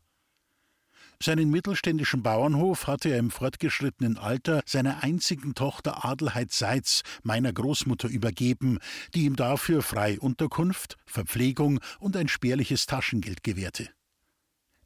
Seinen 1.21 1.51
mittelständischen 1.51 2.23
Bauernhof 2.23 2.87
hatte 2.87 3.09
er 3.11 3.19
im 3.19 3.31
fortgeschrittenen 3.31 4.19
Alter 4.19 4.63
seiner 4.67 5.03
einzigen 5.03 5.55
Tochter 5.55 6.05
Adelheid 6.05 6.53
Seitz, 6.53 7.03
meiner 7.23 7.53
Großmutter, 7.53 8.09
übergeben, 8.09 8.79
die 9.15 9.25
ihm 9.25 9.35
dafür 9.35 9.83
frei 9.83 10.19
Unterkunft, 10.21 10.97
Verpflegung 11.07 11.81
und 11.99 12.17
ein 12.17 12.29
spärliches 12.29 12.87
Taschengeld 12.87 13.43
gewährte. 13.43 13.91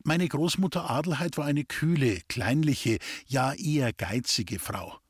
Meine 0.05 0.27
Großmutter 0.27 0.91
Adelheid 0.91 1.37
war 1.37 1.45
eine 1.45 1.65
kühle, 1.65 2.21
kleinliche, 2.29 2.99
ja 3.27 3.53
eher 3.53 3.93
geizige 3.93 4.59
Frau. 4.59 5.02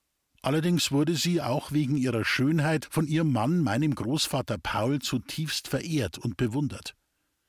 Allerdings 0.43 0.91
wurde 0.91 1.15
sie 1.15 1.41
auch 1.41 1.71
wegen 1.71 1.97
ihrer 1.97 2.25
Schönheit 2.25 2.89
von 2.91 3.07
ihrem 3.07 3.33
Mann, 3.33 3.61
meinem 3.61 3.95
Großvater 3.95 4.59
Paul, 4.59 4.99
zutiefst 4.99 5.69
verehrt 5.69 6.19
und 6.19 6.37
bewundert. 6.37 6.97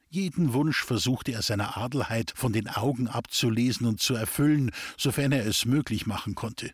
Jeden 0.10 0.54
Wunsch 0.54 0.84
versuchte 0.84 1.32
er 1.32 1.42
seiner 1.42 1.76
Adelheid 1.76 2.34
von 2.36 2.54
den 2.54 2.68
Augen 2.70 3.08
abzulesen 3.08 3.88
und 3.88 4.00
zu 4.00 4.14
erfüllen, 4.14 4.70
sofern 4.96 5.32
er 5.32 5.44
es 5.48 5.66
möglich 5.66 6.06
machen 6.06 6.36
konnte. 6.36 6.72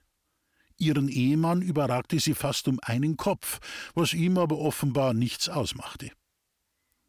Ihren 0.77 1.07
Ehemann 1.07 1.61
überragte 1.61 2.19
sie 2.19 2.33
fast 2.33 2.67
um 2.67 2.79
einen 2.81 3.15
Kopf, 3.15 3.59
was 3.95 4.13
ihm 4.13 4.38
aber 4.38 4.57
offenbar 4.57 5.13
nichts 5.13 5.47
ausmachte. 5.47 6.11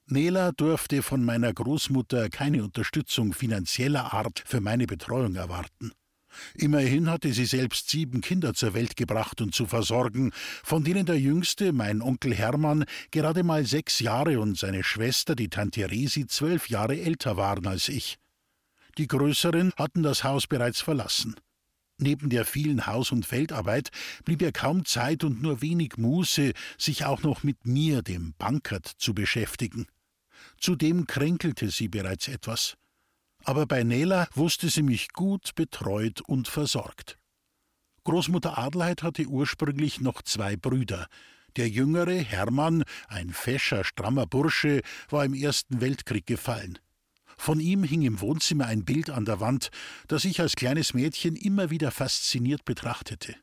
Nela 0.06 0.52
durfte 0.52 1.02
von 1.02 1.24
meiner 1.24 1.52
Großmutter 1.52 2.30
keine 2.30 2.62
Unterstützung 2.62 3.32
finanzieller 3.32 4.12
Art 4.12 4.42
für 4.46 4.60
meine 4.60 4.86
Betreuung 4.86 5.34
erwarten. 5.34 5.92
Immerhin 6.54 7.10
hatte 7.10 7.32
sie 7.32 7.44
selbst 7.44 7.90
sieben 7.90 8.20
Kinder 8.20 8.54
zur 8.54 8.74
Welt 8.74 8.96
gebracht 8.96 9.40
und 9.40 9.54
zu 9.54 9.66
versorgen, 9.66 10.32
von 10.62 10.84
denen 10.84 11.06
der 11.06 11.18
jüngste, 11.18 11.72
mein 11.72 12.02
Onkel 12.02 12.34
Hermann, 12.34 12.84
gerade 13.10 13.42
mal 13.42 13.66
sechs 13.66 14.00
Jahre 14.00 14.40
und 14.40 14.58
seine 14.58 14.84
Schwester, 14.84 15.34
die 15.34 15.48
Tante 15.48 15.90
Resi, 15.90 16.26
zwölf 16.26 16.68
Jahre 16.68 17.00
älter 17.00 17.36
waren 17.36 17.66
als 17.66 17.88
ich. 17.88 18.18
Die 18.98 19.06
größeren 19.06 19.72
hatten 19.76 20.02
das 20.02 20.24
Haus 20.24 20.46
bereits 20.46 20.80
verlassen. 20.80 21.36
Neben 21.98 22.30
der 22.30 22.46
vielen 22.46 22.86
Haus- 22.86 23.12
und 23.12 23.26
Feldarbeit 23.26 23.90
blieb 24.24 24.40
ihr 24.40 24.52
kaum 24.52 24.86
Zeit 24.86 25.22
und 25.22 25.42
nur 25.42 25.60
wenig 25.60 25.98
Muße, 25.98 26.52
sich 26.78 27.04
auch 27.04 27.22
noch 27.22 27.42
mit 27.42 27.66
mir, 27.66 28.02
dem 28.02 28.34
Bankert, 28.38 28.86
zu 28.86 29.14
beschäftigen. 29.14 29.86
Zudem 30.58 31.06
kränkelte 31.06 31.70
sie 31.70 31.88
bereits 31.88 32.28
etwas 32.28 32.76
aber 33.44 33.66
bei 33.66 33.82
Nela 33.82 34.28
wusste 34.34 34.68
sie 34.68 34.82
mich 34.82 35.12
gut 35.12 35.54
betreut 35.54 36.20
und 36.20 36.48
versorgt. 36.48 37.18
Großmutter 38.04 38.58
Adelheid 38.58 39.02
hatte 39.02 39.26
ursprünglich 39.26 40.00
noch 40.00 40.22
zwei 40.22 40.56
Brüder. 40.56 41.06
Der 41.56 41.68
jüngere, 41.68 42.18
Hermann, 42.18 42.84
ein 43.08 43.30
fescher, 43.30 43.84
strammer 43.84 44.26
Bursche, 44.26 44.82
war 45.08 45.24
im 45.24 45.34
Ersten 45.34 45.80
Weltkrieg 45.80 46.26
gefallen. 46.26 46.78
Von 47.36 47.58
ihm 47.58 47.84
hing 47.84 48.02
im 48.02 48.20
Wohnzimmer 48.20 48.66
ein 48.66 48.84
Bild 48.84 49.10
an 49.10 49.24
der 49.24 49.40
Wand, 49.40 49.70
das 50.08 50.24
ich 50.24 50.40
als 50.40 50.56
kleines 50.56 50.94
Mädchen 50.94 51.36
immer 51.36 51.70
wieder 51.70 51.90
fasziniert 51.90 52.64
betrachtete. 52.64 53.34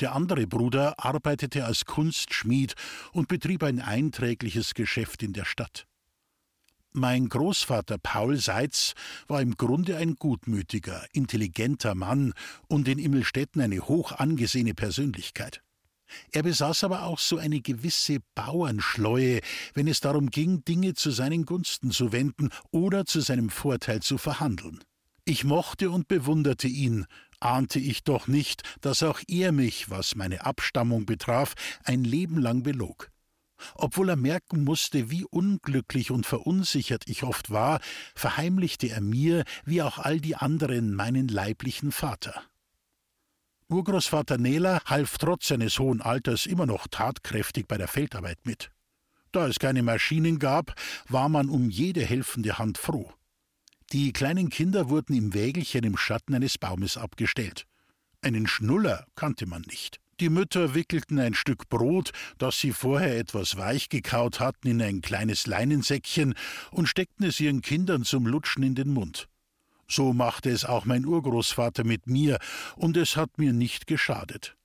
Der 0.00 0.14
andere 0.14 0.46
Bruder 0.46 0.94
arbeitete 0.98 1.64
als 1.64 1.86
Kunstschmied 1.86 2.74
und 3.12 3.28
betrieb 3.28 3.62
ein 3.62 3.80
einträgliches 3.80 4.74
Geschäft 4.74 5.22
in 5.22 5.32
der 5.32 5.44
Stadt. 5.44 5.86
Mein 6.98 7.28
Großvater 7.28 7.98
Paul 7.98 8.38
Seitz 8.38 8.94
war 9.28 9.42
im 9.42 9.58
Grunde 9.58 9.98
ein 9.98 10.14
gutmütiger, 10.14 11.04
intelligenter 11.12 11.94
Mann 11.94 12.32
und 12.68 12.88
in 12.88 12.98
Immelstetten 12.98 13.60
eine 13.60 13.86
hoch 13.86 14.12
angesehene 14.12 14.72
Persönlichkeit. 14.72 15.60
Er 16.32 16.42
besaß 16.42 16.84
aber 16.84 17.02
auch 17.02 17.18
so 17.18 17.36
eine 17.36 17.60
gewisse 17.60 18.20
Bauernschleue, 18.34 19.40
wenn 19.74 19.88
es 19.88 20.00
darum 20.00 20.30
ging, 20.30 20.64
Dinge 20.64 20.94
zu 20.94 21.10
seinen 21.10 21.44
Gunsten 21.44 21.90
zu 21.90 22.12
wenden 22.12 22.48
oder 22.70 23.04
zu 23.04 23.20
seinem 23.20 23.50
Vorteil 23.50 24.00
zu 24.00 24.16
verhandeln. 24.16 24.82
Ich 25.26 25.44
mochte 25.44 25.90
und 25.90 26.08
bewunderte 26.08 26.66
ihn, 26.66 27.04
ahnte 27.40 27.78
ich 27.78 28.04
doch 28.04 28.26
nicht, 28.26 28.62
dass 28.80 29.02
auch 29.02 29.20
er 29.28 29.52
mich, 29.52 29.90
was 29.90 30.14
meine 30.14 30.46
Abstammung 30.46 31.04
betraf, 31.04 31.56
ein 31.84 32.04
Leben 32.04 32.38
lang 32.38 32.62
belog. 32.62 33.10
Obwohl 33.74 34.10
er 34.10 34.16
merken 34.16 34.64
musste, 34.64 35.10
wie 35.10 35.24
unglücklich 35.24 36.10
und 36.10 36.26
verunsichert 36.26 37.04
ich 37.06 37.22
oft 37.22 37.50
war, 37.50 37.80
verheimlichte 38.14 38.88
er 38.88 39.00
mir, 39.00 39.44
wie 39.64 39.82
auch 39.82 39.98
all 39.98 40.20
die 40.20 40.36
anderen, 40.36 40.94
meinen 40.94 41.28
leiblichen 41.28 41.92
Vater. 41.92 42.42
Urgroßvater 43.68 44.38
Nela 44.38 44.80
half 44.84 45.18
trotz 45.18 45.48
seines 45.48 45.78
hohen 45.78 46.00
Alters 46.00 46.46
immer 46.46 46.66
noch 46.66 46.86
tatkräftig 46.88 47.66
bei 47.66 47.76
der 47.76 47.88
Feldarbeit 47.88 48.38
mit. 48.44 48.70
Da 49.32 49.48
es 49.48 49.58
keine 49.58 49.82
Maschinen 49.82 50.38
gab, 50.38 50.74
war 51.08 51.28
man 51.28 51.48
um 51.48 51.68
jede 51.68 52.04
helfende 52.04 52.58
Hand 52.58 52.78
froh. 52.78 53.12
Die 53.92 54.12
kleinen 54.12 54.50
Kinder 54.50 54.88
wurden 54.88 55.14
im 55.14 55.34
Wägelchen 55.34 55.84
im 55.84 55.96
Schatten 55.96 56.34
eines 56.34 56.58
Baumes 56.58 56.96
abgestellt. 56.96 57.66
Einen 58.22 58.46
Schnuller 58.46 59.06
kannte 59.14 59.46
man 59.46 59.62
nicht. 59.62 60.00
Die 60.18 60.30
Mütter 60.30 60.74
wickelten 60.74 61.18
ein 61.18 61.34
Stück 61.34 61.68
Brot, 61.68 62.12
das 62.38 62.58
sie 62.58 62.72
vorher 62.72 63.18
etwas 63.18 63.58
weich 63.58 63.90
gekaut 63.90 64.40
hatten, 64.40 64.68
in 64.68 64.80
ein 64.80 65.02
kleines 65.02 65.46
Leinensäckchen 65.46 66.34
und 66.70 66.86
steckten 66.86 67.26
es 67.26 67.38
ihren 67.38 67.60
Kindern 67.60 68.04
zum 68.04 68.26
Lutschen 68.26 68.62
in 68.62 68.74
den 68.74 68.94
Mund. 68.94 69.28
So 69.88 70.14
machte 70.14 70.50
es 70.50 70.64
auch 70.64 70.86
mein 70.86 71.04
Urgroßvater 71.04 71.84
mit 71.84 72.06
mir, 72.06 72.38
und 72.76 72.96
es 72.96 73.16
hat 73.16 73.36
mir 73.36 73.52
nicht 73.52 73.86
geschadet. 73.86 74.56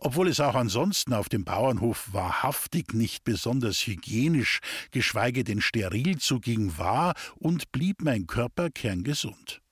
Obwohl 0.00 0.28
es 0.28 0.38
auch 0.38 0.54
ansonsten 0.54 1.14
auf 1.14 1.28
dem 1.28 1.44
Bauernhof 1.44 2.12
wahrhaftig 2.12 2.92
nicht 2.92 3.24
besonders 3.24 3.86
hygienisch, 3.86 4.60
geschweige 4.90 5.44
denn 5.44 5.62
steril 5.62 6.18
zuging, 6.18 6.76
war 6.76 7.14
und 7.36 7.72
blieb 7.72 8.02
mein 8.02 8.26
Körper 8.26 8.70
kerngesund. 8.70 9.62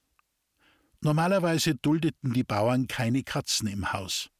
Normalerweise 1.01 1.77
duldeten 1.77 2.33
die 2.33 2.45
Bauern 2.45 2.89
keine 2.89 3.23
Katzen 3.23 3.69
im 3.69 3.93
Haus. 3.93 4.31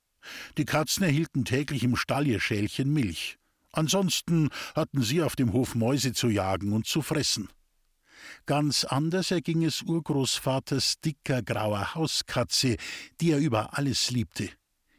Die 0.57 0.65
Katzen 0.65 1.05
erhielten 1.05 1.45
täglich 1.45 1.85
im 1.85 1.97
Stall 1.97 2.27
ihr 2.27 2.41
Schälchen 2.41 2.93
Milch. 2.93 3.39
Ansonsten 3.73 4.51
hatten 4.75 5.03
sie 5.03 5.23
auf 5.23 5.37
dem 5.37 5.53
Hof 5.53 5.75
Mäuse 5.75 6.13
zu 6.13 6.29
jagen 6.29 6.73
und 6.73 6.87
zu 6.87 7.03
fressen. 7.03 7.49
Ganz 8.47 8.85
anders 8.85 9.31
erging 9.31 9.65
es 9.65 9.83
Urgroßvaters 9.83 11.01
dicker 11.01 11.43
grauer 11.43 11.95
Hauskatze, 11.95 12.77
die 13.21 13.33
er 13.33 13.39
über 13.39 13.77
alles 13.77 14.11
liebte. 14.11 14.51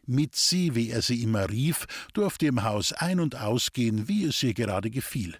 Mitzi, 0.05 0.71
wie 0.73 0.89
er 0.89 1.01
sie 1.01 1.21
immer 1.21 1.49
rief, 1.49 1.85
durfte 2.13 2.47
im 2.47 2.63
Haus 2.63 2.93
ein- 2.93 3.19
und 3.19 3.35
ausgehen, 3.35 4.07
wie 4.07 4.25
es 4.25 4.41
ihr 4.41 4.53
gerade 4.53 4.89
gefiel. 4.89 5.37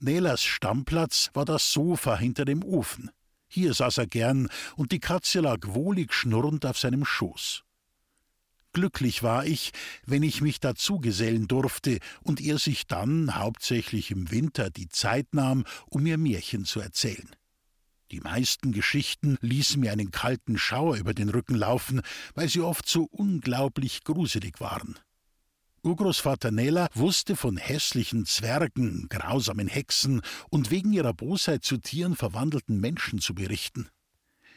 Nelas 0.00 0.42
Stammplatz 0.42 1.30
war 1.34 1.44
das 1.44 1.72
Sofa 1.72 2.16
hinter 2.16 2.44
dem 2.44 2.64
Ofen. 2.64 3.10
Hier 3.46 3.74
saß 3.74 3.98
er 3.98 4.06
gern, 4.06 4.48
und 4.76 4.90
die 4.90 4.98
Katze 4.98 5.40
lag 5.40 5.58
wohlig 5.62 6.12
schnurrend 6.12 6.66
auf 6.66 6.78
seinem 6.78 7.04
Schoß. 7.04 7.62
Glücklich 8.72 9.22
war 9.22 9.44
ich, 9.44 9.72
wenn 10.06 10.22
ich 10.22 10.40
mich 10.40 10.58
dazu 10.58 10.98
gesellen 10.98 11.46
durfte 11.46 11.98
und 12.22 12.40
er 12.40 12.58
sich 12.58 12.86
dann, 12.86 13.34
hauptsächlich 13.34 14.10
im 14.10 14.30
Winter, 14.30 14.70
die 14.70 14.88
Zeit 14.88 15.34
nahm, 15.34 15.64
um 15.86 16.04
mir 16.04 16.16
Märchen 16.16 16.64
zu 16.64 16.80
erzählen. 16.80 17.28
Die 18.12 18.20
meisten 18.20 18.72
Geschichten 18.72 19.36
ließen 19.40 19.80
mir 19.80 19.92
einen 19.92 20.10
kalten 20.10 20.56
Schauer 20.58 20.96
über 20.96 21.12
den 21.12 21.28
Rücken 21.28 21.54
laufen, 21.54 22.00
weil 22.34 22.48
sie 22.48 22.60
oft 22.60 22.88
so 22.88 23.04
unglaublich 23.10 24.04
gruselig 24.04 24.60
waren. 24.60 24.98
Urgroßvater 25.82 26.50
Nela 26.50 26.88
wusste 26.94 27.36
von 27.36 27.56
hässlichen 27.56 28.24
Zwergen, 28.24 29.08
grausamen 29.08 29.66
Hexen 29.66 30.22
und 30.48 30.70
wegen 30.70 30.92
ihrer 30.92 31.12
Bosheit 31.12 31.64
zu 31.64 31.76
Tieren 31.78 32.14
verwandelten 32.14 32.80
Menschen 32.80 33.18
zu 33.18 33.34
berichten. 33.34 33.88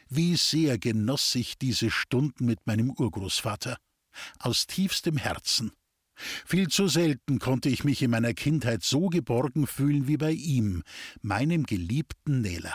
Wie 0.08 0.36
sehr 0.36 0.78
genoss 0.78 1.34
ich 1.34 1.58
diese 1.58 1.90
Stunden 1.90 2.46
mit 2.46 2.66
meinem 2.66 2.90
Urgroßvater. 2.90 3.76
Aus 4.38 4.66
tiefstem 4.66 5.16
Herzen. 5.16 5.72
Viel 6.14 6.68
zu 6.68 6.88
selten 6.88 7.38
konnte 7.38 7.68
ich 7.68 7.84
mich 7.84 8.02
in 8.02 8.10
meiner 8.10 8.32
Kindheit 8.32 8.82
so 8.82 9.08
geborgen 9.08 9.66
fühlen 9.66 10.08
wie 10.08 10.16
bei 10.16 10.32
ihm, 10.32 10.82
meinem 11.20 11.64
geliebten 11.64 12.40
Nela. 12.40 12.74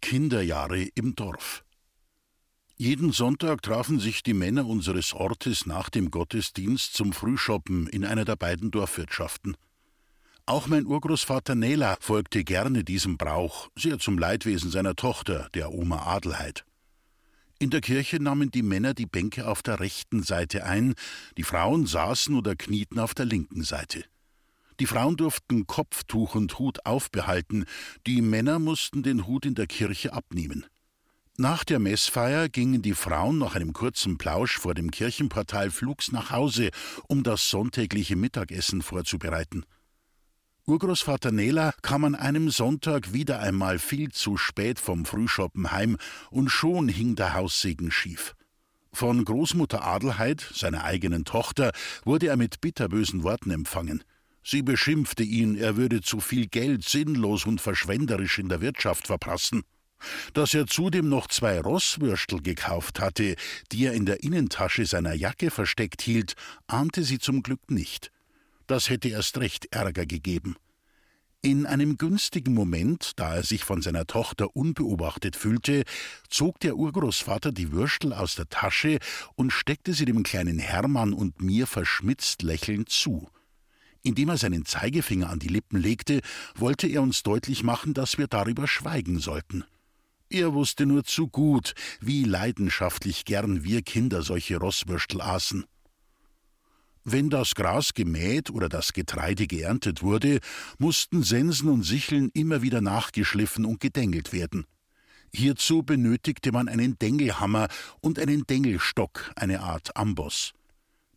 Kinderjahre 0.00 0.82
im 0.94 1.14
Dorf. 1.14 1.64
Jeden 2.76 3.12
Sonntag 3.12 3.60
trafen 3.60 4.00
sich 4.00 4.22
die 4.22 4.32
Männer 4.32 4.66
unseres 4.66 5.12
Ortes 5.12 5.66
nach 5.66 5.90
dem 5.90 6.10
Gottesdienst 6.10 6.94
zum 6.94 7.12
Frühschoppen 7.12 7.86
in 7.88 8.06
einer 8.06 8.24
der 8.24 8.36
beiden 8.36 8.70
Dorfwirtschaften. 8.70 9.54
Auch 10.46 10.66
mein 10.66 10.86
Urgroßvater 10.86 11.54
Nela 11.54 11.98
folgte 12.00 12.42
gerne 12.42 12.82
diesem 12.82 13.18
Brauch, 13.18 13.68
sehr 13.76 13.98
zum 13.98 14.18
Leidwesen 14.18 14.70
seiner 14.70 14.96
Tochter, 14.96 15.50
der 15.52 15.72
Oma 15.74 16.06
Adelheid. 16.06 16.64
In 17.62 17.68
der 17.68 17.82
Kirche 17.82 18.22
nahmen 18.22 18.50
die 18.50 18.62
Männer 18.62 18.94
die 18.94 19.04
Bänke 19.04 19.46
auf 19.46 19.62
der 19.62 19.80
rechten 19.80 20.22
Seite 20.22 20.64
ein, 20.64 20.94
die 21.36 21.42
Frauen 21.42 21.84
saßen 21.84 22.34
oder 22.34 22.56
knieten 22.56 22.98
auf 22.98 23.12
der 23.12 23.26
linken 23.26 23.62
Seite. 23.64 24.02
Die 24.80 24.86
Frauen 24.86 25.18
durften 25.18 25.66
Kopftuch 25.66 26.34
und 26.34 26.58
Hut 26.58 26.86
aufbehalten, 26.86 27.66
die 28.06 28.22
Männer 28.22 28.58
mussten 28.58 29.02
den 29.02 29.26
Hut 29.26 29.44
in 29.44 29.54
der 29.54 29.66
Kirche 29.66 30.14
abnehmen. 30.14 30.64
Nach 31.36 31.62
der 31.62 31.80
Messfeier 31.80 32.48
gingen 32.48 32.80
die 32.80 32.94
Frauen 32.94 33.36
nach 33.36 33.56
einem 33.56 33.74
kurzen 33.74 34.16
Plausch 34.16 34.56
vor 34.56 34.72
dem 34.72 34.90
Kirchenportal 34.90 35.70
flugs 35.70 36.12
nach 36.12 36.30
Hause, 36.30 36.70
um 37.08 37.22
das 37.22 37.50
sonntägliche 37.50 38.16
Mittagessen 38.16 38.80
vorzubereiten. 38.80 39.66
Urgroßvater 40.70 41.32
Nela 41.32 41.74
kam 41.82 42.04
an 42.04 42.14
einem 42.14 42.48
Sonntag 42.48 43.12
wieder 43.12 43.40
einmal 43.40 43.80
viel 43.80 44.12
zu 44.12 44.36
spät 44.36 44.78
vom 44.78 45.04
Frühschoppen 45.04 45.72
heim, 45.72 45.96
und 46.30 46.48
schon 46.48 46.88
hing 46.88 47.16
der 47.16 47.34
Haussegen 47.34 47.90
schief. 47.90 48.36
Von 48.92 49.24
Großmutter 49.24 49.84
Adelheid, 49.84 50.48
seiner 50.54 50.84
eigenen 50.84 51.24
Tochter, 51.24 51.72
wurde 52.04 52.28
er 52.28 52.36
mit 52.36 52.60
bitterbösen 52.60 53.24
Worten 53.24 53.50
empfangen. 53.50 54.04
Sie 54.44 54.62
beschimpfte 54.62 55.24
ihn, 55.24 55.56
er 55.56 55.76
würde 55.76 56.02
zu 56.02 56.20
viel 56.20 56.46
Geld 56.46 56.84
sinnlos 56.84 57.46
und 57.46 57.60
verschwenderisch 57.60 58.38
in 58.38 58.48
der 58.48 58.60
Wirtschaft 58.60 59.08
verprassen. 59.08 59.62
Dass 60.34 60.54
er 60.54 60.68
zudem 60.68 61.08
noch 61.08 61.26
zwei 61.26 61.60
Rosswürstel 61.60 62.42
gekauft 62.42 63.00
hatte, 63.00 63.34
die 63.72 63.86
er 63.86 63.94
in 63.94 64.06
der 64.06 64.22
Innentasche 64.22 64.86
seiner 64.86 65.14
Jacke 65.14 65.50
versteckt 65.50 66.00
hielt, 66.00 66.34
ahnte 66.68 67.02
sie 67.02 67.18
zum 67.18 67.42
Glück 67.42 67.72
nicht. 67.72 68.12
Das 68.70 68.88
hätte 68.88 69.08
erst 69.08 69.38
recht 69.38 69.66
Ärger 69.72 70.06
gegeben. 70.06 70.54
In 71.42 71.66
einem 71.66 71.98
günstigen 71.98 72.54
Moment, 72.54 73.14
da 73.16 73.34
er 73.34 73.42
sich 73.42 73.64
von 73.64 73.82
seiner 73.82 74.06
Tochter 74.06 74.54
unbeobachtet 74.54 75.34
fühlte, 75.34 75.82
zog 76.28 76.60
der 76.60 76.76
Urgroßvater 76.76 77.50
die 77.50 77.72
Würstel 77.72 78.12
aus 78.12 78.36
der 78.36 78.48
Tasche 78.48 79.00
und 79.34 79.50
steckte 79.50 79.92
sie 79.92 80.04
dem 80.04 80.22
kleinen 80.22 80.60
Hermann 80.60 81.12
und 81.12 81.42
mir 81.42 81.66
verschmitzt 81.66 82.42
lächelnd 82.42 82.90
zu. 82.90 83.28
Indem 84.04 84.28
er 84.28 84.36
seinen 84.36 84.64
Zeigefinger 84.64 85.30
an 85.30 85.40
die 85.40 85.48
Lippen 85.48 85.80
legte, 85.80 86.20
wollte 86.54 86.86
er 86.86 87.02
uns 87.02 87.24
deutlich 87.24 87.64
machen, 87.64 87.92
dass 87.92 88.18
wir 88.18 88.28
darüber 88.28 88.68
schweigen 88.68 89.18
sollten. 89.18 89.64
Er 90.28 90.54
wusste 90.54 90.86
nur 90.86 91.02
zu 91.02 91.26
gut, 91.26 91.74
wie 92.00 92.22
leidenschaftlich 92.22 93.24
gern 93.24 93.64
wir 93.64 93.82
Kinder 93.82 94.22
solche 94.22 94.58
Rosswürstel 94.58 95.22
aßen. 95.22 95.64
Wenn 97.04 97.30
das 97.30 97.54
Gras 97.54 97.94
gemäht 97.94 98.50
oder 98.50 98.68
das 98.68 98.92
Getreide 98.92 99.46
geerntet 99.46 100.02
wurde, 100.02 100.40
mussten 100.78 101.22
Sensen 101.22 101.68
und 101.68 101.82
Sicheln 101.82 102.30
immer 102.34 102.62
wieder 102.62 102.80
nachgeschliffen 102.80 103.64
und 103.64 103.80
gedengelt 103.80 104.32
werden. 104.32 104.66
Hierzu 105.32 105.82
benötigte 105.82 106.52
man 106.52 106.68
einen 106.68 106.98
Dengelhammer 106.98 107.68
und 108.00 108.18
einen 108.18 108.46
Dengelstock, 108.46 109.32
eine 109.36 109.60
Art 109.60 109.96
Amboss. 109.96 110.52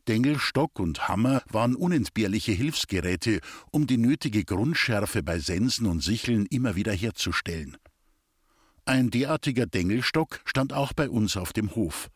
Dengelstock 0.07 0.79
und 0.79 1.07
Hammer 1.07 1.41
waren 1.49 1.75
unentbehrliche 1.75 2.51
Hilfsgeräte, 2.51 3.39
um 3.71 3.87
die 3.87 3.97
nötige 3.97 4.43
Grundschärfe 4.43 5.23
bei 5.23 5.39
Sensen 5.39 5.85
und 5.85 6.01
Sicheln 6.01 6.45
immer 6.45 6.75
wieder 6.75 6.93
herzustellen. 6.93 7.77
Ein 8.85 9.09
derartiger 9.09 9.65
Dengelstock 9.65 10.41
stand 10.45 10.73
auch 10.73 10.93
bei 10.93 11.09
uns 11.09 11.37
auf 11.37 11.53
dem 11.53 11.73
Hof. 11.73 12.09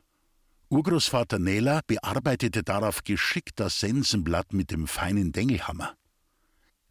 Urgroßvater 0.70 1.40
Nela 1.40 1.80
bearbeitete 1.88 2.62
darauf 2.62 3.06
geschickt 3.06 3.54
das 3.56 3.80
Sensenblatt 3.80 4.52
mit 4.52 4.72
dem 4.72 4.86
feinen 4.88 5.32
Dengelhammer. 5.32 5.96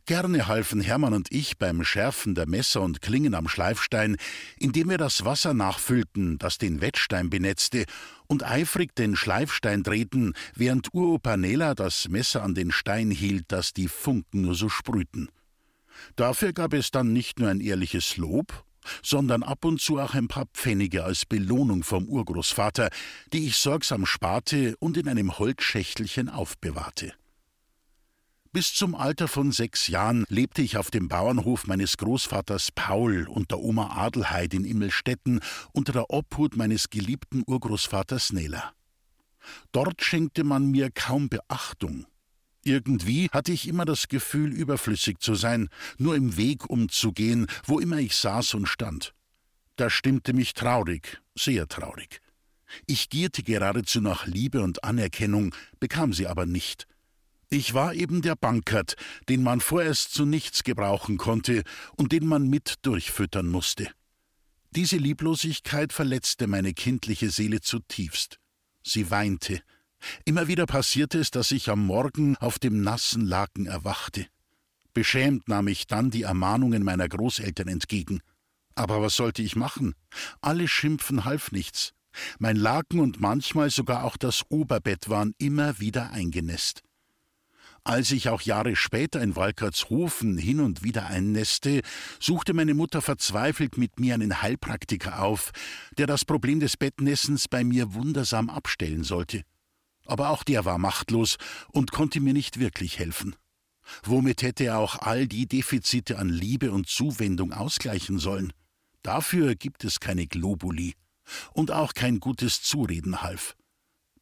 Gerne 0.07 0.47
halfen 0.47 0.81
Hermann 0.81 1.13
und 1.13 1.31
ich 1.31 1.59
beim 1.59 1.85
Schärfen 1.85 2.35
der 2.35 2.49
Messer 2.49 2.81
und 2.81 3.03
Klingen 3.03 3.35
am 3.35 3.49
Schleifstein, 3.49 4.17
indem 4.57 4.89
wir 4.89 4.99
das 4.99 5.25
Wasser 5.25 5.53
nachfüllten, 5.53 6.39
das 6.39 6.57
den 6.57 6.81
Wettstein 6.81 7.29
benetzte, 7.29 7.85
und 8.29 8.45
eifrig 8.45 8.95
den 8.95 9.15
Schleifstein 9.15 9.83
drehten, 9.83 10.33
während 10.55 10.95
Uropa 10.95 11.37
Nela 11.37 11.75
das 11.75 12.09
Messer 12.09 12.45
an 12.45 12.55
den 12.55 12.71
Stein 12.73 13.11
hielt, 13.11 13.53
dass 13.53 13.73
die 13.73 13.89
Funken 13.89 14.43
nur 14.43 14.55
so 14.55 14.69
sprühten. 14.71 15.29
Dafür 16.15 16.53
gab 16.53 16.73
es 16.73 16.91
dann 16.91 17.13
nicht 17.13 17.41
nur 17.41 17.51
ein 17.51 17.61
ehrliches 17.61 18.17
Lob, 18.17 18.66
sondern 19.03 19.43
ab 19.43 19.65
und 19.65 19.81
zu 19.81 19.99
auch 19.99 20.15
ein 20.15 20.29
paar 20.29 20.47
Pfennige 20.53 21.05
als 21.05 21.27
Belohnung 21.27 21.83
vom 21.83 22.09
Urgroßvater, 22.09 22.91
die 23.33 23.47
ich 23.47 23.57
sorgsam 23.57 24.07
sparte 24.07 24.77
und 24.79 24.97
in 24.97 25.09
einem 25.09 25.39
Holzschächtelchen 25.39 26.29
aufbewahrte. 26.29 27.13
Bis 28.57 28.73
zum 28.73 28.95
Alter 28.95 29.29
von 29.29 29.53
sechs 29.53 29.87
Jahren 29.89 30.25
lebte 30.31 30.63
ich 30.63 30.79
auf 30.79 30.91
dem 30.91 31.09
Bauernhof 31.09 31.67
meines 31.67 31.99
Großvaters 31.99 32.73
Paul 32.73 33.29
und 33.29 33.51
der 33.51 33.59
Oma 33.59 33.99
Adelheid 33.99 34.55
in 34.55 34.65
Immelstetten 34.65 35.41
unter 35.73 35.93
der 35.93 36.11
Obhut 36.11 36.57
meines 36.57 36.89
geliebten 36.89 37.43
Urgroßvaters 37.47 38.33
Nela. 38.33 38.73
Dort 39.73 40.03
schenkte 40.03 40.43
man 40.43 40.71
mir 40.71 40.91
kaum 40.91 41.29
Beachtung. 41.29 42.07
Irgendwie 42.67 43.29
hatte 43.31 43.53
ich 43.53 43.69
immer 43.69 43.85
das 43.85 44.09
Gefühl, 44.09 44.53
überflüssig 44.53 45.21
zu 45.21 45.37
sein, 45.37 45.69
nur 45.99 46.17
im 46.17 46.37
Weg 46.37 46.69
umzugehen, 46.69 47.47
wo 47.65 47.79
immer 47.79 47.99
ich 47.99 48.17
saß 48.17 48.55
und 48.55 48.67
stand. 48.67 49.15
Das 49.77 49.93
stimmte 49.93 50.33
mich 50.33 50.53
traurig, 50.53 51.21
sehr 51.37 51.69
traurig. 51.69 52.21
Ich 52.87 53.09
gierte 53.09 53.45
geradezu 53.45 54.01
nach 54.01 54.27
Liebe 54.27 54.63
und 54.63 54.83
Anerkennung, 54.83 55.55
bekam 55.79 56.13
sie 56.13 56.27
aber 56.27 56.45
nicht. 56.45 56.89
Ich 57.51 57.73
war 57.73 57.95
eben 57.95 58.21
der 58.21 58.35
Bankert, 58.35 58.97
den 59.29 59.45
man 59.45 59.61
vorerst 59.61 60.13
zu 60.13 60.25
nichts 60.25 60.65
gebrauchen 60.65 61.19
konnte 61.19 61.63
und 61.97 62.11
den 62.11 62.27
man 62.27 62.49
mit 62.49 62.75
durchfüttern 62.83 63.47
musste. 63.47 63.89
Diese 64.73 64.97
Lieblosigkeit 64.97 65.93
verletzte 65.93 66.49
meine 66.49 66.75
kindliche 66.75 67.31
Seele 67.31 67.61
zutiefst. 67.61 68.41
Sie 68.83 69.09
weinte. 69.13 69.63
Immer 70.25 70.49
wieder 70.49 70.67
passierte 70.67 71.19
es, 71.19 71.31
dass 71.31 71.51
ich 71.51 71.69
am 71.71 71.85
Morgen 71.85 72.37
auf 72.37 72.59
dem 72.59 72.83
nassen 72.83 73.27
Laken 73.27 73.67
erwachte. 73.67 74.27
Beschämt 74.95 75.49
nahm 75.49 75.69
ich 75.69 75.87
dann 75.87 76.11
die 76.11 76.23
Ermahnungen 76.23 76.83
meiner 76.83 77.09
Großeltern 77.09 77.69
entgegen. 77.69 78.21
Aber 78.75 79.03
was 79.03 79.15
sollte 79.15 79.43
ich 79.43 79.57
machen? 79.57 79.95
Alle 80.41 80.69
Schimpfen 80.69 81.25
half 81.25 81.53
nichts. 81.53 81.93
Mein 82.39 82.57
Laken 82.57 83.01
und 83.01 83.21
manchmal 83.21 83.71
sogar 83.71 84.05
auch 84.05 84.17
das 84.17 84.43
Oberbett 84.49 85.09
waren 85.09 85.35
immer 85.39 85.81
wieder 85.81 86.13
eingenässt. 86.13 86.83
Als 87.85 88.11
ich 88.11 88.29
auch 88.29 88.41
Jahre 88.41 88.75
später 88.75 89.23
in 89.23 89.37
Walkertshofen 89.37 90.39
hin 90.39 90.61
und 90.61 90.83
wieder 90.83 91.07
einnässte, 91.07 91.83
suchte 92.19 92.53
meine 92.53 92.75
Mutter 92.75 93.01
verzweifelt 93.01 93.79
mit 93.79 94.01
mir 94.01 94.15
einen 94.15 94.43
Heilpraktiker 94.43 95.23
auf, 95.23 95.53
der 95.97 96.09
das 96.09 96.25
Problem 96.25 96.59
des 96.59 96.77
Bettnässens 96.77 97.47
bei 97.47 97.63
mir 97.63 97.95
wundersam 97.95 98.51
abstellen 98.51 99.05
sollte. 99.05 99.45
Aber 100.07 100.31
auch 100.31 100.43
der 100.43 100.65
war 100.65 100.79
machtlos 100.79 101.37
und 101.73 101.93
konnte 101.93 102.21
mir 102.21 102.33
nicht 102.33 102.59
wirklich 102.59 102.99
helfen. 102.99 103.37
Womit 104.03 104.43
hätte 104.43 104.65
er 104.65 104.79
auch 104.79 104.97
all 105.01 105.27
die 105.27 105.47
Defizite 105.47 106.19
an 106.19 106.29
Liebe 106.29 106.73
und 106.73 106.89
Zuwendung 106.89 107.53
ausgleichen 107.53 108.19
sollen? 108.19 108.53
Dafür 109.03 109.55
gibt 109.55 109.85
es 109.85 110.01
keine 110.01 110.27
Globuli 110.27 110.95
und 111.53 111.71
auch 111.71 111.95
kein 111.95 112.19
gutes 112.21 112.63
Zureden 112.63 113.23
half. 113.23 113.57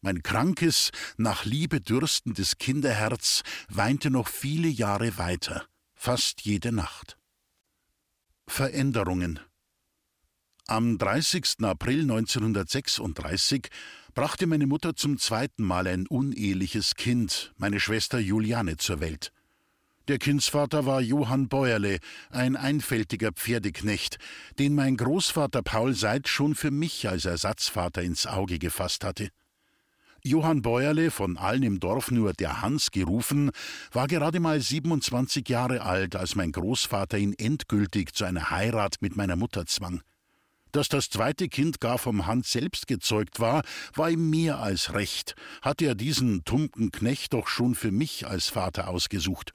Mein 0.01 0.23
krankes, 0.23 0.91
nach 1.17 1.47
Liebe 1.47 1.81
dürstendes 1.81 2.59
Kinderherz 2.59 3.43
weinte 3.69 4.11
noch 4.11 4.29
viele 4.29 4.69
Jahre 4.69 5.17
weiter, 5.17 5.65
fast 5.95 6.43
jede 6.43 6.73
Nacht. 6.73 7.17
Veränderungen. 8.47 9.41
Am 10.67 10.97
30. 10.97 11.57
April 11.61 12.01
1936 12.11 13.69
brachte 14.15 14.47
meine 14.47 14.67
Mutter 14.67 14.97
zum 14.97 15.19
zweiten 15.19 15.63
Mal 15.63 15.87
ein 15.87 16.07
uneheliches 16.07 16.95
Kind, 16.95 17.53
meine 17.59 17.81
Schwester 17.81 18.19
Juliane, 18.19 18.79
zur 18.79 19.01
Welt. 19.01 19.31
Der 20.09 20.19
Kindsvater 20.19 20.87
war 20.87 21.03
Johann 21.03 21.49
Bäuerle, 21.49 21.99
ein 22.31 22.57
einfältiger 22.57 23.33
Pferdeknecht, 23.33 24.17
den 24.59 24.75
mein 24.75 24.97
Großvater 24.97 25.61
Paul 25.61 25.93
Seitz 25.93 26.31
schon 26.31 26.55
für 26.55 26.71
mich 26.71 27.07
als 27.11 27.27
Ersatzvater 27.27 28.01
ins 28.01 28.27
Auge 28.27 28.59
gefasst 28.59 29.05
hatte. 29.05 29.29
Johann 30.23 30.63
Bäuerle, 30.63 31.11
von 31.11 31.37
allen 31.37 31.63
im 31.63 31.79
Dorf 31.79 32.11
nur 32.11 32.33
der 32.33 32.63
Hans 32.63 32.91
gerufen, 32.91 33.51
war 33.93 34.07
gerade 34.07 34.41
mal 34.41 34.63
27 34.63 35.47
Jahre 35.47 35.83
alt, 35.83 36.17
als 36.17 36.37
mein 36.37 36.53
Großvater 36.53 37.19
ihn 37.19 37.35
endgültig 37.35 38.15
zu 38.15 38.25
einer 38.25 38.49
Heirat 38.49 39.03
mit 39.03 39.15
meiner 39.15 39.37
Mutter 39.37 39.67
zwang. 39.67 40.01
Dass 40.75 40.89
das 40.89 41.09
zweite 41.09 41.49
Kind 41.49 41.81
gar 41.81 41.99
vom 41.99 42.27
Hans 42.27 42.51
selbst 42.51 42.89
gezeugt 42.89 43.39
war, 43.39 43.63
war 43.95 44.11
ihm 44.11 44.29
mehr 44.29 44.59
als 44.59 44.93
recht, 44.93 45.37
hatte 45.63 45.85
er 45.85 45.95
diesen 45.95 46.45
tumpen 46.45 46.91
Knecht 46.91 47.33
doch 47.33 47.47
schon 47.47 47.77
für 47.77 47.93
mich 47.93 48.27
als 48.27 48.49
Vater 48.49 48.89
ausgesucht. 48.89 49.55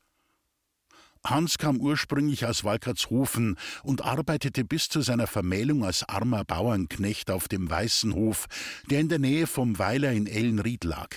Hans 1.22 1.58
kam 1.58 1.82
ursprünglich 1.82 2.46
aus 2.46 2.64
Walkertshofen 2.64 3.58
und 3.84 4.02
arbeitete 4.02 4.64
bis 4.64 4.88
zu 4.88 5.02
seiner 5.02 5.28
Vermählung 5.28 5.84
als 5.84 6.08
armer 6.08 6.46
Bauernknecht 6.46 7.32
auf 7.32 7.50
dem 7.50 7.70
Weißen 7.70 8.14
Hof, 8.14 8.46
der 8.90 9.02
in 9.02 9.10
der 9.10 9.20
Nähe 9.20 9.46
vom 9.46 9.78
Weiler 9.78 10.14
in 10.14 10.26
Ellenried 10.26 10.86
lag. 10.86 11.10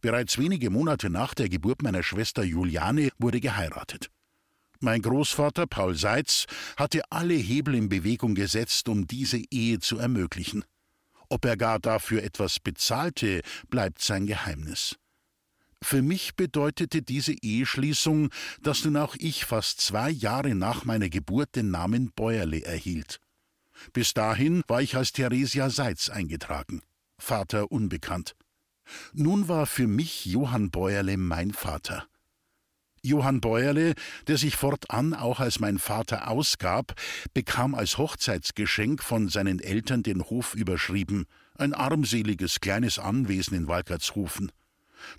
Bereits 0.00 0.38
wenige 0.38 0.70
Monate 0.70 1.10
nach 1.10 1.34
der 1.34 1.48
Geburt 1.48 1.82
meiner 1.82 2.04
Schwester 2.04 2.44
Juliane 2.44 3.08
wurde 3.18 3.40
geheiratet. 3.40 4.12
Mein 4.80 5.02
Großvater 5.02 5.66
Paul 5.66 5.96
Seitz 5.96 6.46
hatte 6.76 7.02
alle 7.10 7.34
Hebel 7.34 7.74
in 7.74 7.88
Bewegung 7.88 8.34
gesetzt, 8.34 8.88
um 8.88 9.06
diese 9.06 9.42
Ehe 9.50 9.78
zu 9.78 9.98
ermöglichen. 9.98 10.64
Ob 11.28 11.44
er 11.44 11.56
gar 11.56 11.78
dafür 11.78 12.22
etwas 12.22 12.60
bezahlte, 12.60 13.40
bleibt 13.70 14.02
sein 14.02 14.26
Geheimnis. 14.26 14.96
Für 15.82 16.00
mich 16.00 16.34
bedeutete 16.34 17.02
diese 17.02 17.34
Eheschließung, 17.34 18.30
dass 18.62 18.84
nun 18.84 18.96
auch 18.96 19.16
ich 19.18 19.44
fast 19.44 19.80
zwei 19.80 20.10
Jahre 20.10 20.54
nach 20.54 20.84
meiner 20.84 21.10
Geburt 21.10 21.56
den 21.56 21.70
Namen 21.70 22.10
Bäuerle 22.12 22.64
erhielt. 22.64 23.20
Bis 23.92 24.14
dahin 24.14 24.62
war 24.66 24.80
ich 24.80 24.96
als 24.96 25.12
Theresia 25.12 25.68
Seitz 25.68 26.08
eingetragen, 26.08 26.82
Vater 27.18 27.70
unbekannt. 27.70 28.34
Nun 29.12 29.48
war 29.48 29.66
für 29.66 29.86
mich 29.86 30.24
Johann 30.24 30.70
Bäuerle 30.70 31.16
mein 31.16 31.52
Vater. 31.52 32.06
Johann 33.04 33.40
Bäuerle, 33.40 33.94
der 34.26 34.38
sich 34.38 34.56
fortan 34.56 35.14
auch 35.14 35.38
als 35.38 35.60
mein 35.60 35.78
Vater 35.78 36.28
ausgab, 36.28 36.94
bekam 37.34 37.74
als 37.74 37.98
Hochzeitsgeschenk 37.98 39.02
von 39.02 39.28
seinen 39.28 39.60
Eltern 39.60 40.02
den 40.02 40.22
Hof 40.22 40.54
überschrieben, 40.54 41.26
ein 41.56 41.74
armseliges 41.74 42.60
kleines 42.60 42.98
Anwesen 42.98 43.56
in 43.56 43.68
Walkertshofen. 43.68 44.50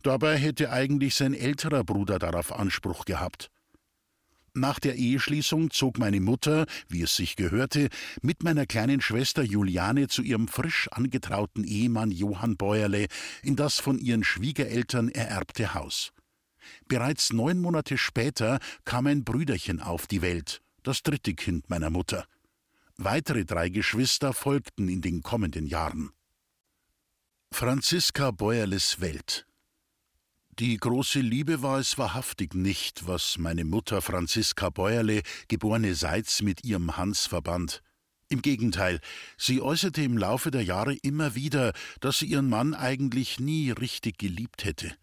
Dabei 0.01 0.37
hätte 0.37 0.71
eigentlich 0.71 1.13
sein 1.13 1.35
älterer 1.35 1.83
Bruder 1.83 2.17
darauf 2.17 2.51
Anspruch 2.51 3.05
gehabt. 3.05 3.51
Nach 4.57 4.79
der 4.79 4.95
Eheschließung 4.95 5.69
zog 5.69 5.99
meine 5.99 6.21
Mutter, 6.21 6.65
wie 6.87 7.01
es 7.01 7.15
sich 7.15 7.35
gehörte, 7.35 7.89
mit 8.21 8.41
meiner 8.41 8.65
kleinen 8.65 9.01
Schwester 9.01 9.43
Juliane 9.43 10.07
zu 10.07 10.21
ihrem 10.21 10.47
frisch 10.47 10.87
angetrauten 10.91 11.65
Ehemann 11.65 12.09
Johann 12.09 12.55
Bäuerle 12.55 13.07
in 13.43 13.57
das 13.57 13.79
von 13.79 13.99
ihren 13.99 14.23
Schwiegereltern 14.23 15.09
ererbte 15.09 15.73
Haus. 15.73 16.14
Bereits 16.87 17.33
neun 17.33 17.59
Monate 17.59 17.97
später 17.97 18.59
kam 18.83 19.07
ein 19.07 19.23
Brüderchen 19.23 19.79
auf 19.81 20.07
die 20.07 20.21
Welt, 20.21 20.61
das 20.83 21.03
dritte 21.03 21.33
Kind 21.33 21.69
meiner 21.69 21.89
Mutter. 21.89 22.25
Weitere 22.97 23.45
drei 23.45 23.69
Geschwister 23.69 24.33
folgten 24.33 24.87
in 24.87 25.01
den 25.01 25.21
kommenden 25.21 25.67
Jahren. 25.67 26.11
Franziska 27.51 28.31
Bäuerles 28.31 29.01
Welt 29.01 29.45
die 30.59 30.77
große 30.77 31.19
Liebe 31.19 31.61
war 31.61 31.79
es 31.79 31.97
wahrhaftig 31.97 32.53
nicht, 32.53 33.07
was 33.07 33.37
meine 33.37 33.65
Mutter 33.65 34.01
Franziska 34.01 34.69
Bäuerle, 34.69 35.21
geborene 35.49 35.95
Seitz, 35.95 36.41
mit 36.41 36.63
ihrem 36.63 36.95
Hans 36.95 37.25
verband. 37.25 37.81
Im 38.29 38.41
Gegenteil, 38.41 39.01
sie 39.37 39.61
äußerte 39.61 40.01
im 40.01 40.17
Laufe 40.17 40.51
der 40.51 40.63
Jahre 40.63 40.93
immer 40.93 41.35
wieder, 41.35 41.73
dass 41.99 42.19
sie 42.19 42.27
ihren 42.27 42.47
Mann 42.47 42.73
eigentlich 42.73 43.37
nie 43.37 43.69
richtig 43.71 44.17
geliebt 44.17 44.63
hätte. 44.63 44.95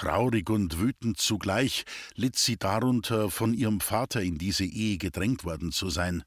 Traurig 0.00 0.48
und 0.48 0.80
wütend 0.80 1.18
zugleich 1.18 1.84
litt 2.14 2.38
sie 2.38 2.56
darunter, 2.56 3.28
von 3.28 3.52
ihrem 3.52 3.80
Vater 3.80 4.22
in 4.22 4.38
diese 4.38 4.64
Ehe 4.64 4.96
gedrängt 4.96 5.44
worden 5.44 5.72
zu 5.72 5.90
sein. 5.90 6.22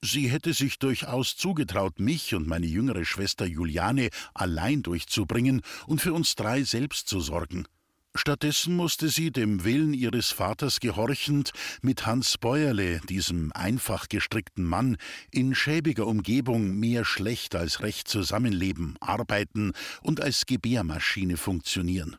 Sie 0.00 0.30
hätte 0.30 0.54
sich 0.54 0.78
durchaus 0.78 1.36
zugetraut, 1.36 1.98
mich 1.98 2.36
und 2.36 2.46
meine 2.46 2.66
jüngere 2.66 3.04
Schwester 3.04 3.46
Juliane 3.46 4.10
allein 4.32 4.84
durchzubringen 4.84 5.62
und 5.88 6.00
für 6.00 6.12
uns 6.12 6.36
drei 6.36 6.62
selbst 6.62 7.08
zu 7.08 7.18
sorgen. 7.18 7.66
Stattdessen 8.14 8.76
musste 8.76 9.08
sie, 9.08 9.32
dem 9.32 9.64
Willen 9.64 9.92
ihres 9.92 10.30
Vaters 10.30 10.78
gehorchend, 10.78 11.50
mit 11.82 12.06
Hans 12.06 12.38
Bäuerle, 12.38 13.00
diesem 13.08 13.50
einfach 13.54 14.08
gestrickten 14.08 14.62
Mann, 14.62 14.96
in 15.32 15.56
schäbiger 15.56 16.06
Umgebung 16.06 16.78
mehr 16.78 17.04
schlecht 17.04 17.56
als 17.56 17.80
recht 17.80 18.06
zusammenleben, 18.06 18.94
arbeiten 19.00 19.72
und 20.00 20.20
als 20.20 20.46
Gebärmaschine 20.46 21.36
funktionieren. 21.36 22.16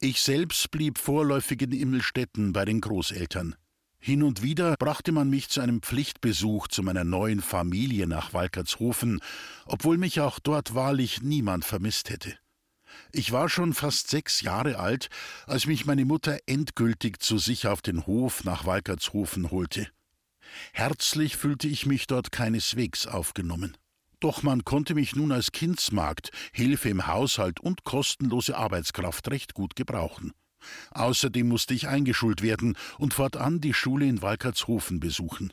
Ich 0.00 0.20
selbst 0.20 0.70
blieb 0.70 0.96
vorläufig 0.96 1.60
in 1.60 1.72
Immelstetten 1.72 2.52
bei 2.52 2.64
den 2.64 2.80
Großeltern. 2.80 3.56
Hin 3.98 4.22
und 4.22 4.42
wieder 4.42 4.76
brachte 4.78 5.10
man 5.10 5.28
mich 5.28 5.48
zu 5.48 5.60
einem 5.60 5.82
Pflichtbesuch 5.82 6.68
zu 6.68 6.84
meiner 6.84 7.02
neuen 7.02 7.42
Familie 7.42 8.06
nach 8.06 8.32
Walkertshofen, 8.32 9.20
obwohl 9.66 9.98
mich 9.98 10.20
auch 10.20 10.38
dort 10.38 10.76
wahrlich 10.76 11.22
niemand 11.22 11.64
vermisst 11.64 12.10
hätte. 12.10 12.38
Ich 13.10 13.32
war 13.32 13.48
schon 13.48 13.74
fast 13.74 14.08
sechs 14.08 14.40
Jahre 14.40 14.78
alt, 14.78 15.08
als 15.48 15.66
mich 15.66 15.84
meine 15.84 16.04
Mutter 16.04 16.38
endgültig 16.46 17.20
zu 17.20 17.38
sich 17.38 17.66
auf 17.66 17.82
den 17.82 18.06
Hof 18.06 18.44
nach 18.44 18.66
Walkertshofen 18.66 19.50
holte. 19.50 19.88
Herzlich 20.72 21.36
fühlte 21.36 21.66
ich 21.66 21.86
mich 21.86 22.06
dort 22.06 22.30
keineswegs 22.30 23.08
aufgenommen. 23.08 23.76
Doch 24.20 24.42
man 24.42 24.64
konnte 24.64 24.94
mich 24.94 25.14
nun 25.14 25.30
als 25.30 25.52
Kindsmagd, 25.52 26.30
Hilfe 26.52 26.88
im 26.88 27.06
Haushalt 27.06 27.60
und 27.60 27.84
kostenlose 27.84 28.56
Arbeitskraft 28.56 29.30
recht 29.30 29.54
gut 29.54 29.76
gebrauchen. 29.76 30.32
Außerdem 30.90 31.48
musste 31.48 31.74
ich 31.74 31.86
eingeschult 31.86 32.42
werden 32.42 32.76
und 32.98 33.14
fortan 33.14 33.60
die 33.60 33.74
Schule 33.74 34.06
in 34.06 34.22
Walkertshofen 34.22 34.98
besuchen. 34.98 35.52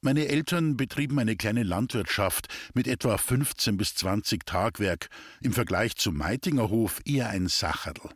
Meine 0.00 0.26
Eltern 0.26 0.76
betrieben 0.76 1.20
eine 1.20 1.36
kleine 1.36 1.62
Landwirtschaft 1.62 2.48
mit 2.74 2.88
etwa 2.88 3.16
15 3.16 3.76
bis 3.76 3.94
20 3.94 4.44
Tagwerk, 4.44 5.08
im 5.40 5.52
Vergleich 5.52 5.94
zum 5.94 6.16
Meitinger 6.16 6.70
Hof 6.70 7.00
eher 7.04 7.28
ein 7.28 7.46
Sacherl. 7.46 8.10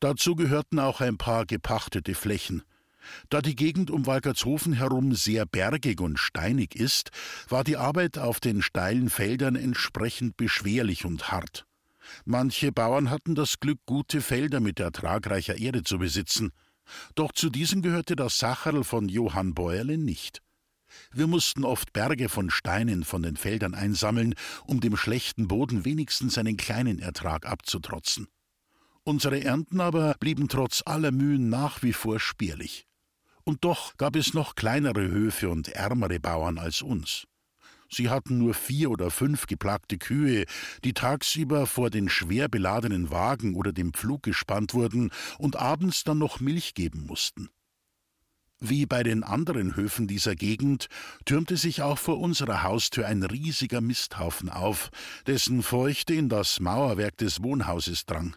Dazu 0.00 0.34
gehörten 0.34 0.80
auch 0.80 1.00
ein 1.00 1.16
paar 1.16 1.46
gepachtete 1.46 2.14
Flächen. 2.16 2.64
Da 3.28 3.42
die 3.42 3.56
Gegend 3.56 3.90
um 3.90 4.06
Walkertshofen 4.06 4.72
herum 4.72 5.14
sehr 5.14 5.46
bergig 5.46 6.00
und 6.00 6.18
steinig 6.18 6.76
ist, 6.76 7.10
war 7.48 7.64
die 7.64 7.76
Arbeit 7.76 8.18
auf 8.18 8.40
den 8.40 8.62
steilen 8.62 9.10
Feldern 9.10 9.56
entsprechend 9.56 10.36
beschwerlich 10.36 11.04
und 11.04 11.30
hart. 11.30 11.66
Manche 12.24 12.72
Bauern 12.72 13.10
hatten 13.10 13.34
das 13.34 13.58
Glück, 13.60 13.80
gute 13.86 14.20
Felder 14.20 14.60
mit 14.60 14.80
ertragreicher 14.80 15.58
Erde 15.58 15.82
zu 15.82 15.98
besitzen. 15.98 16.52
Doch 17.14 17.32
zu 17.32 17.50
diesen 17.50 17.82
gehörte 17.82 18.14
das 18.16 18.38
Sacherl 18.38 18.84
von 18.84 19.08
Johann 19.08 19.54
Bäuerle 19.54 19.98
nicht. 19.98 20.40
Wir 21.12 21.26
mussten 21.26 21.64
oft 21.64 21.92
Berge 21.92 22.28
von 22.28 22.50
Steinen 22.50 23.04
von 23.04 23.22
den 23.22 23.36
Feldern 23.36 23.74
einsammeln, 23.74 24.34
um 24.64 24.80
dem 24.80 24.96
schlechten 24.96 25.48
Boden 25.48 25.84
wenigstens 25.84 26.38
einen 26.38 26.56
kleinen 26.56 27.00
Ertrag 27.00 27.44
abzutrotzen. 27.46 28.28
Unsere 29.02 29.42
Ernten 29.42 29.80
aber 29.80 30.14
blieben 30.18 30.48
trotz 30.48 30.82
aller 30.84 31.12
Mühen 31.12 31.48
nach 31.48 31.82
wie 31.82 31.92
vor 31.92 32.18
spärlich. 32.18 32.86
Und 33.48 33.64
doch 33.64 33.96
gab 33.96 34.16
es 34.16 34.34
noch 34.34 34.56
kleinere 34.56 35.08
Höfe 35.08 35.50
und 35.50 35.68
ärmere 35.68 36.18
Bauern 36.18 36.58
als 36.58 36.82
uns. 36.82 37.28
Sie 37.88 38.10
hatten 38.10 38.38
nur 38.38 38.54
vier 38.54 38.90
oder 38.90 39.08
fünf 39.12 39.46
geplagte 39.46 39.98
Kühe, 39.98 40.46
die 40.82 40.94
tagsüber 40.94 41.66
vor 41.66 41.88
den 41.88 42.08
schwer 42.08 42.48
beladenen 42.48 43.12
Wagen 43.12 43.54
oder 43.54 43.72
dem 43.72 43.92
Pflug 43.92 44.24
gespannt 44.24 44.74
wurden 44.74 45.12
und 45.38 45.54
abends 45.54 46.02
dann 46.02 46.18
noch 46.18 46.40
Milch 46.40 46.74
geben 46.74 47.06
mussten. 47.06 47.48
Wie 48.58 48.84
bei 48.84 49.04
den 49.04 49.22
anderen 49.22 49.76
Höfen 49.76 50.08
dieser 50.08 50.34
Gegend 50.34 50.88
türmte 51.24 51.56
sich 51.56 51.82
auch 51.82 51.98
vor 51.98 52.18
unserer 52.18 52.64
Haustür 52.64 53.06
ein 53.06 53.22
riesiger 53.22 53.80
Misthaufen 53.80 54.48
auf, 54.48 54.90
dessen 55.28 55.62
Feuchte 55.62 56.14
in 56.14 56.28
das 56.28 56.58
Mauerwerk 56.58 57.16
des 57.18 57.44
Wohnhauses 57.44 58.06
drang. 58.06 58.34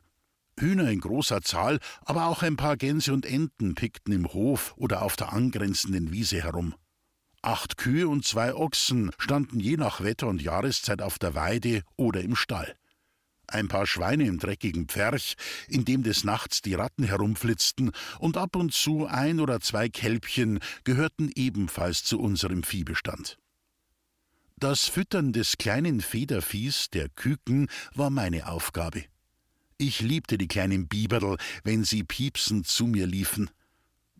Hühner 0.60 0.89
in 0.89 1.00
großer 1.00 1.41
Zahl, 1.41 1.80
aber 2.06 2.26
auch 2.28 2.43
ein 2.43 2.58
paar 2.58 2.78
Gänse 2.78 3.13
und 3.13 3.26
Enten 3.26 3.76
pickten 3.76 4.13
im 4.13 4.32
Hof 4.34 4.74
oder 4.78 5.02
auf 5.02 5.15
der 5.15 5.34
angrenzenden 5.34 6.12
Wiese 6.12 6.41
herum. 6.41 6.76
Acht 7.41 7.78
Kühe 7.78 8.08
und 8.08 8.26
zwei 8.26 8.54
Ochsen 8.54 9.12
standen 9.17 9.60
je 9.60 9.78
nach 9.78 10.02
Wetter 10.02 10.28
und 10.28 10.41
Jahreszeit 10.41 11.02
auf 11.02 11.19
der 11.19 11.36
Weide 11.36 11.84
oder 11.95 12.22
im 12.22 12.36
Stall 12.36 12.76
ein 13.54 13.67
paar 13.67 13.88
Schweine 13.88 14.26
im 14.26 14.39
dreckigen 14.39 14.88
Pferch, 14.88 15.36
in 15.67 15.86
dem 15.86 16.04
des 16.04 16.24
Nachts 16.24 16.62
die 16.62 16.76
Ratten 16.76 17.04
herumflitzten, 17.04 17.91
und 18.19 18.38
ab 18.38 18.56
und 18.56 18.74
zu 18.74 19.06
ein 19.08 19.39
oder 19.39 19.60
zwei 19.60 19.89
Kälbchen 19.89 20.60
gehörten 20.84 21.32
ebenfalls 21.36 22.04
zu 22.04 22.19
unserem 22.19 22.63
Viehbestand. 22.63 23.38
Das 24.58 24.88
Füttern 24.88 25.32
des 25.32 25.58
kleinen 25.58 26.02
Federviehs, 26.02 26.89
der 26.89 27.10
Küken, 27.10 27.67
war 27.93 28.10
meine 28.10 28.48
Aufgabe. 28.48 29.06
Ich 29.82 30.02
liebte 30.02 30.38
die 30.38 30.50
kleinen 30.50 30.89
Biberl, 30.89 31.38
wenn 31.63 31.86
sie 31.86 32.04
piepsend 32.04 32.68
zu 32.68 32.86
mir 32.86 33.08
liefen. 33.08 33.50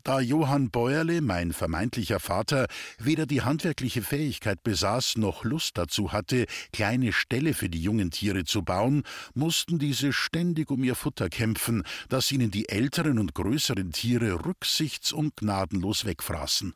Da 0.04 0.22
Johann 0.22 0.72
Bäuerle, 0.72 1.19
mein 1.19 1.52
vermeintlicher 1.52 2.22
Vater, 2.22 2.67
weder 2.98 3.26
die 3.26 3.41
handwerkliche 3.41 4.02
Fähigkeit 4.02 4.63
besaß 4.63 5.17
noch 5.17 5.43
Lust 5.43 5.78
dazu 5.78 6.13
hatte, 6.13 6.45
kleine 6.72 7.12
Ställe 7.12 7.54
für 7.54 7.67
die 7.67 7.84
jungen 7.84 8.10
Tiere 8.10 8.45
zu 8.45 8.63
bauen, 8.63 9.04
mussten 9.34 9.80
diese 9.80 10.13
ständig 10.13 10.72
um 10.72 10.82
ihr 10.82 10.95
Futter 10.95 11.28
kämpfen, 11.28 11.84
das 12.08 12.32
ihnen 12.32 12.52
die 12.52 12.69
älteren 12.69 13.19
und 13.19 13.36
größeren 13.36 13.91
Tiere 13.91 14.45
rücksichts- 14.45 15.12
und 15.12 15.36
gnadenlos 15.36 16.06
wegfraßen. 16.06 16.74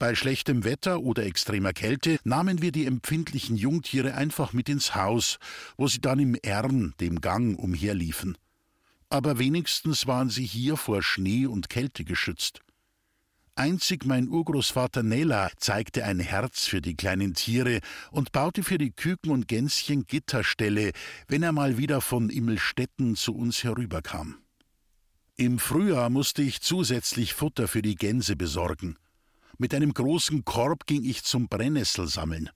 Bei 0.00 0.16
schlechtem 0.16 0.64
Wetter 0.64 1.00
oder 1.00 1.24
extremer 1.24 1.72
Kälte 1.72 2.18
nahmen 2.24 2.60
wir 2.60 2.72
die 2.72 2.86
empfindlichen 2.86 3.56
Jungtiere 3.56 4.14
einfach 4.14 4.52
mit 4.52 4.68
ins 4.68 4.96
Haus, 4.96 5.38
wo 5.76 5.86
sie 5.86 6.00
dann 6.00 6.18
im 6.18 6.34
Ern, 6.42 6.94
dem 6.98 7.20
Gang, 7.20 7.56
umherliefen 7.56 8.36
aber 9.10 9.38
wenigstens 9.38 10.06
waren 10.06 10.30
sie 10.30 10.46
hier 10.46 10.76
vor 10.76 11.02
Schnee 11.02 11.46
und 11.46 11.68
Kälte 11.68 12.04
geschützt. 12.04 12.60
Einzig 13.56 14.06
mein 14.06 14.28
Urgroßvater 14.28 15.02
Nella 15.02 15.50
zeigte 15.56 16.04
ein 16.04 16.20
Herz 16.20 16.66
für 16.66 16.80
die 16.80 16.94
kleinen 16.94 17.34
Tiere 17.34 17.80
und 18.12 18.32
baute 18.32 18.62
für 18.62 18.78
die 18.78 18.92
Küken 18.92 19.32
und 19.32 19.48
Gänschen 19.48 20.06
Gitterställe, 20.06 20.92
wenn 21.26 21.42
er 21.42 21.52
mal 21.52 21.76
wieder 21.76 22.00
von 22.00 22.30
Immelstetten 22.30 23.16
zu 23.16 23.34
uns 23.34 23.64
herüberkam. 23.64 24.38
Im 25.36 25.58
Frühjahr 25.58 26.08
musste 26.08 26.42
ich 26.42 26.60
zusätzlich 26.60 27.34
Futter 27.34 27.66
für 27.66 27.82
die 27.82 27.96
Gänse 27.96 28.36
besorgen. 28.36 28.96
Mit 29.60 29.74
einem 29.74 29.92
großen 29.92 30.46
Korb 30.46 30.86
ging 30.86 31.04
ich 31.04 31.22
zum 31.22 31.46
Brennnessel 31.46 32.08
sammeln. 32.08 32.48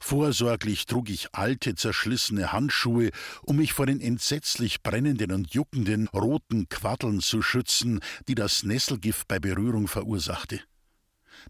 Vorsorglich 0.00 0.86
trug 0.86 1.10
ich 1.10 1.34
alte, 1.34 1.74
zerschlissene 1.74 2.52
Handschuhe, 2.52 3.10
um 3.42 3.56
mich 3.56 3.74
vor 3.74 3.84
den 3.84 4.00
entsetzlich 4.00 4.82
brennenden 4.82 5.30
und 5.30 5.52
juckenden 5.52 6.08
roten 6.08 6.70
Quaddeln 6.70 7.20
zu 7.20 7.42
schützen, 7.42 8.00
die 8.28 8.34
das 8.34 8.62
Nesselgift 8.62 9.28
bei 9.28 9.40
Berührung 9.40 9.88
verursachte. 9.88 10.60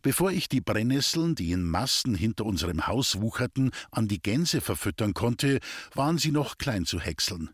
Bevor 0.03 0.33
ich 0.33 0.49
die 0.49 0.61
Brennnesseln, 0.61 1.37
die 1.37 1.53
in 1.53 1.63
Massen 1.63 2.17
hinter 2.17 2.45
unserem 2.45 2.89
Haus 2.89 3.21
wucherten, 3.21 3.71
an 3.93 4.09
die 4.09 4.21
Gänse 4.21 4.61
verfüttern 4.61 5.15
konnte, 5.15 5.61
waren 5.95 6.19
sie 6.19 6.33
noch 6.33 6.59
klein 6.59 6.87
zu 6.87 6.99
häckseln. 6.99 7.51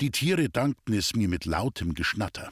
Die 0.00 0.10
Tiere 0.10 0.48
dankten 0.48 0.94
es 0.94 1.14
mir 1.14 1.28
mit 1.28 1.44
lautem 1.44 1.92
Geschnatter. 1.92 2.50